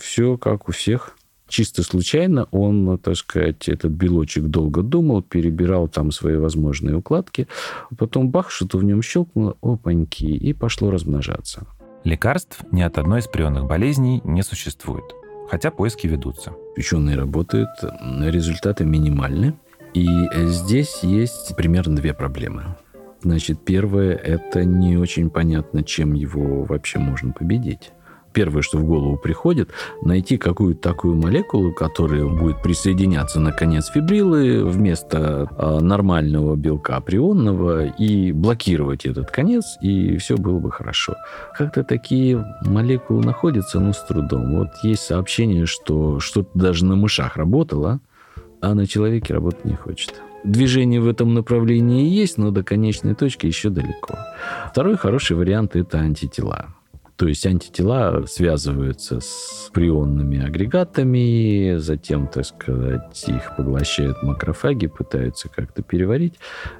Все 0.00 0.36
как 0.36 0.68
у 0.68 0.72
всех. 0.72 1.16
Чисто 1.50 1.82
случайно 1.82 2.46
он, 2.52 2.96
так 2.98 3.16
сказать, 3.16 3.68
этот 3.68 3.90
белочек 3.90 4.44
долго 4.44 4.82
думал, 4.82 5.20
перебирал 5.20 5.88
там 5.88 6.12
свои 6.12 6.36
возможные 6.36 6.96
укладки. 6.96 7.48
Потом 7.98 8.30
бах, 8.30 8.50
что-то 8.50 8.78
в 8.78 8.84
нем 8.84 9.02
щелкнуло, 9.02 9.56
опаньки, 9.60 10.24
и 10.26 10.52
пошло 10.52 10.92
размножаться. 10.92 11.66
Лекарств 12.04 12.62
ни 12.70 12.82
от 12.82 12.98
одной 12.98 13.18
из 13.18 13.26
прионных 13.26 13.66
болезней 13.66 14.22
не 14.22 14.42
существует, 14.42 15.04
хотя 15.50 15.72
поиски 15.72 16.06
ведутся. 16.06 16.52
Ученые 16.76 17.16
работают, 17.16 17.70
результаты 18.20 18.84
минимальны. 18.84 19.54
И 19.92 20.06
здесь 20.46 21.00
есть 21.02 21.56
примерно 21.56 21.96
две 21.96 22.14
проблемы. 22.14 22.76
Значит, 23.22 23.64
первое, 23.64 24.14
это 24.14 24.64
не 24.64 24.96
очень 24.96 25.30
понятно, 25.30 25.82
чем 25.82 26.14
его 26.14 26.62
вообще 26.62 27.00
можно 27.00 27.32
победить. 27.32 27.90
Первое, 28.32 28.62
что 28.62 28.78
в 28.78 28.84
голову 28.84 29.16
приходит, 29.16 29.70
найти 30.02 30.36
какую-то 30.36 30.80
такую 30.80 31.16
молекулу, 31.16 31.72
которая 31.72 32.26
будет 32.26 32.62
присоединяться 32.62 33.40
на 33.40 33.52
конец 33.52 33.88
фибрилы 33.88 34.64
вместо 34.64 35.48
а, 35.56 35.80
нормального 35.80 36.54
белка 36.56 37.00
прионного 37.00 37.86
и 37.86 38.32
блокировать 38.32 39.06
этот 39.06 39.30
конец, 39.30 39.64
и 39.80 40.16
все 40.18 40.36
было 40.36 40.58
бы 40.58 40.70
хорошо. 40.70 41.16
Как-то 41.56 41.82
такие 41.82 42.44
молекулы 42.62 43.24
находятся, 43.24 43.80
ну, 43.80 43.92
с 43.92 44.02
трудом. 44.04 44.56
Вот 44.56 44.68
есть 44.82 45.02
сообщение, 45.02 45.66
что 45.66 46.20
что-то 46.20 46.50
даже 46.54 46.84
на 46.84 46.96
мышах 46.96 47.36
работало, 47.36 48.00
а 48.60 48.74
на 48.74 48.86
человеке 48.86 49.34
работать 49.34 49.64
не 49.64 49.74
хочет. 49.74 50.22
Движение 50.44 51.00
в 51.00 51.08
этом 51.08 51.34
направлении 51.34 52.08
есть, 52.08 52.38
но 52.38 52.50
до 52.50 52.62
конечной 52.62 53.14
точки 53.14 53.46
еще 53.46 53.68
далеко. 53.68 54.14
Второй 54.70 54.96
хороший 54.96 55.36
вариант– 55.36 55.74
это 55.76 55.98
антитела. 55.98 56.74
То 57.20 57.28
есть 57.28 57.44
антитела 57.44 58.24
связываются 58.24 59.20
с 59.20 59.68
прионными 59.74 60.42
агрегатами, 60.42 61.76
затем, 61.76 62.26
так 62.26 62.46
сказать, 62.46 63.28
их 63.28 63.56
поглощают 63.58 64.22
макрофаги, 64.22 64.86
пытаются 64.86 65.50
как-то 65.50 65.82
переварить. 65.82 66.36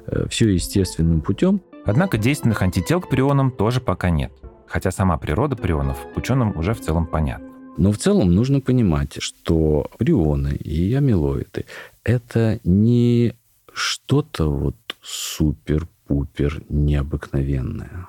Э, 0.07 0.25
Все 0.31 0.49
естественным 0.49 1.21
путем. 1.21 1.61
Однако 1.85 2.17
действенных 2.17 2.63
антител 2.63 3.01
к 3.01 3.09
прионам 3.09 3.51
тоже 3.51 3.81
пока 3.81 4.09
нет. 4.09 4.31
Хотя 4.65 4.89
сама 4.89 5.19
природа 5.19 5.55
прионов 5.55 5.99
ученым 6.15 6.57
уже 6.57 6.73
в 6.73 6.81
целом 6.81 7.05
понятна. 7.05 7.47
Но 7.77 7.91
в 7.91 7.99
целом 7.99 8.33
нужно 8.33 8.61
понимать, 8.61 9.21
что 9.21 9.91
прионы 9.99 10.55
и 10.55 10.91
амилоиды– 10.95 11.65
это 12.03 12.59
не 12.63 13.35
что-то 13.71 14.49
вот 14.49 14.75
супер-пупер 15.03 16.63
необыкновенное. 16.67 18.07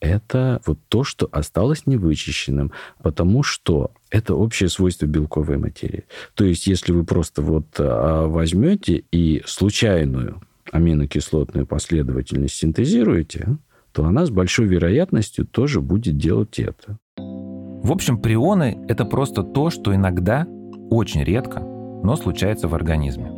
Это 0.00 0.62
вот 0.64 0.78
то, 0.88 1.04
что 1.04 1.28
осталось 1.30 1.86
невычищенным, 1.86 2.72
потому 3.02 3.42
что 3.42 3.90
это 4.10 4.34
общее 4.34 4.68
свойство 4.70 5.06
белковой 5.06 5.58
материи. 5.58 6.04
То 6.34 6.44
есть, 6.44 6.66
если 6.66 6.92
вы 6.92 7.04
просто 7.04 7.42
вот 7.42 7.66
а, 7.78 8.26
возьмете 8.26 9.04
и 9.12 9.42
случайную 9.46 10.40
аминокислотную 10.72 11.66
последовательность 11.66 12.54
синтезируете, 12.54 13.58
то 13.92 14.04
она 14.04 14.24
с 14.24 14.30
большой 14.30 14.66
вероятностью 14.66 15.46
тоже 15.46 15.80
будет 15.80 16.16
делать 16.16 16.58
это. 16.58 16.98
В 17.16 17.92
общем, 17.92 18.18
прионы— 18.18 18.78
это 18.88 19.04
просто 19.04 19.42
то, 19.42 19.70
что 19.70 19.94
иногда, 19.94 20.46
очень 20.90 21.24
редко, 21.24 21.60
но 21.60 22.16
случается 22.16 22.68
в 22.68 22.74
организме. 22.74 23.30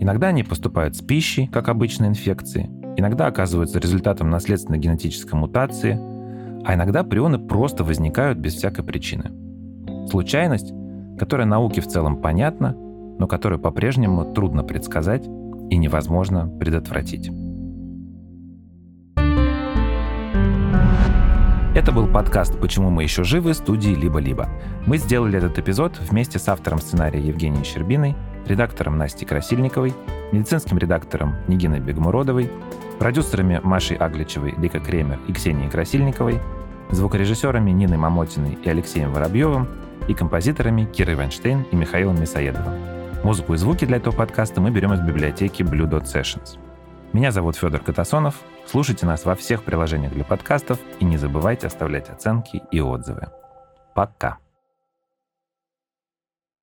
Иногда 0.00 0.28
они 0.28 0.44
поступают 0.44 0.96
с 0.96 1.02
пищей, 1.02 1.46
как 1.46 1.68
обычные 1.68 2.10
инфекции, 2.10 2.70
иногда 2.96 3.26
оказываются 3.26 3.78
результатом 3.78 4.30
наследственной 4.30 4.78
генетической 4.78 5.34
мутации, 5.34 5.98
а 6.64 6.74
иногда 6.74 7.02
прионы 7.04 7.38
просто 7.38 7.84
возникают 7.84 8.38
без 8.38 8.54
всякой 8.54 8.84
причины. 8.84 9.30
Случайность, 10.08 10.72
которая 11.18 11.46
науке 11.46 11.80
в 11.80 11.86
целом 11.86 12.20
понятна, 12.20 12.74
но 13.18 13.26
которую 13.26 13.60
по-прежнему 13.60 14.32
трудно 14.32 14.64
предсказать 14.64 15.26
и 15.70 15.76
невозможно 15.76 16.48
предотвратить. 16.58 17.30
Это 21.72 21.92
был 21.92 22.08
подкаст 22.08 22.58
«Почему 22.60 22.90
мы 22.90 23.04
еще 23.04 23.22
живы» 23.22 23.54
студии 23.54 23.92
«Либо-либо». 23.92 24.48
Мы 24.86 24.98
сделали 24.98 25.38
этот 25.38 25.58
эпизод 25.58 25.98
вместе 26.00 26.38
с 26.38 26.48
автором 26.48 26.80
сценария 26.80 27.20
Евгенией 27.20 27.64
Щербиной, 27.64 28.16
редактором 28.50 28.98
Настей 28.98 29.26
Красильниковой, 29.26 29.94
медицинским 30.32 30.76
редактором 30.76 31.36
Нигиной 31.46 31.80
Бегмуродовой, 31.80 32.50
продюсерами 32.98 33.60
Машей 33.62 33.96
Агличевой, 33.96 34.54
Лика 34.58 34.80
Кремер 34.80 35.18
и 35.28 35.32
Ксенией 35.32 35.70
Красильниковой, 35.70 36.40
звукорежиссерами 36.90 37.70
Ниной 37.70 37.96
Мамотиной 37.96 38.58
и 38.62 38.68
Алексеем 38.68 39.12
Воробьевым 39.12 39.68
и 40.08 40.14
композиторами 40.14 40.84
Кирой 40.84 41.14
Вайнштейн 41.14 41.62
и 41.70 41.76
Михаилом 41.76 42.20
Мясоедовым. 42.20 42.74
Музыку 43.22 43.54
и 43.54 43.56
звуки 43.56 43.84
для 43.84 43.98
этого 43.98 44.14
подкаста 44.14 44.60
мы 44.60 44.70
берем 44.70 44.92
из 44.92 45.00
библиотеки 45.00 45.62
Blue 45.62 45.88
Dot 45.88 46.04
Sessions. 46.04 46.58
Меня 47.12 47.32
зовут 47.32 47.56
Федор 47.56 47.80
Катасонов. 47.80 48.36
Слушайте 48.66 49.04
нас 49.04 49.24
во 49.24 49.34
всех 49.34 49.62
приложениях 49.62 50.12
для 50.12 50.24
подкастов 50.24 50.78
и 51.00 51.04
не 51.04 51.16
забывайте 51.16 51.66
оставлять 51.66 52.08
оценки 52.08 52.62
и 52.70 52.80
отзывы. 52.80 53.28
Пока. 53.94 54.38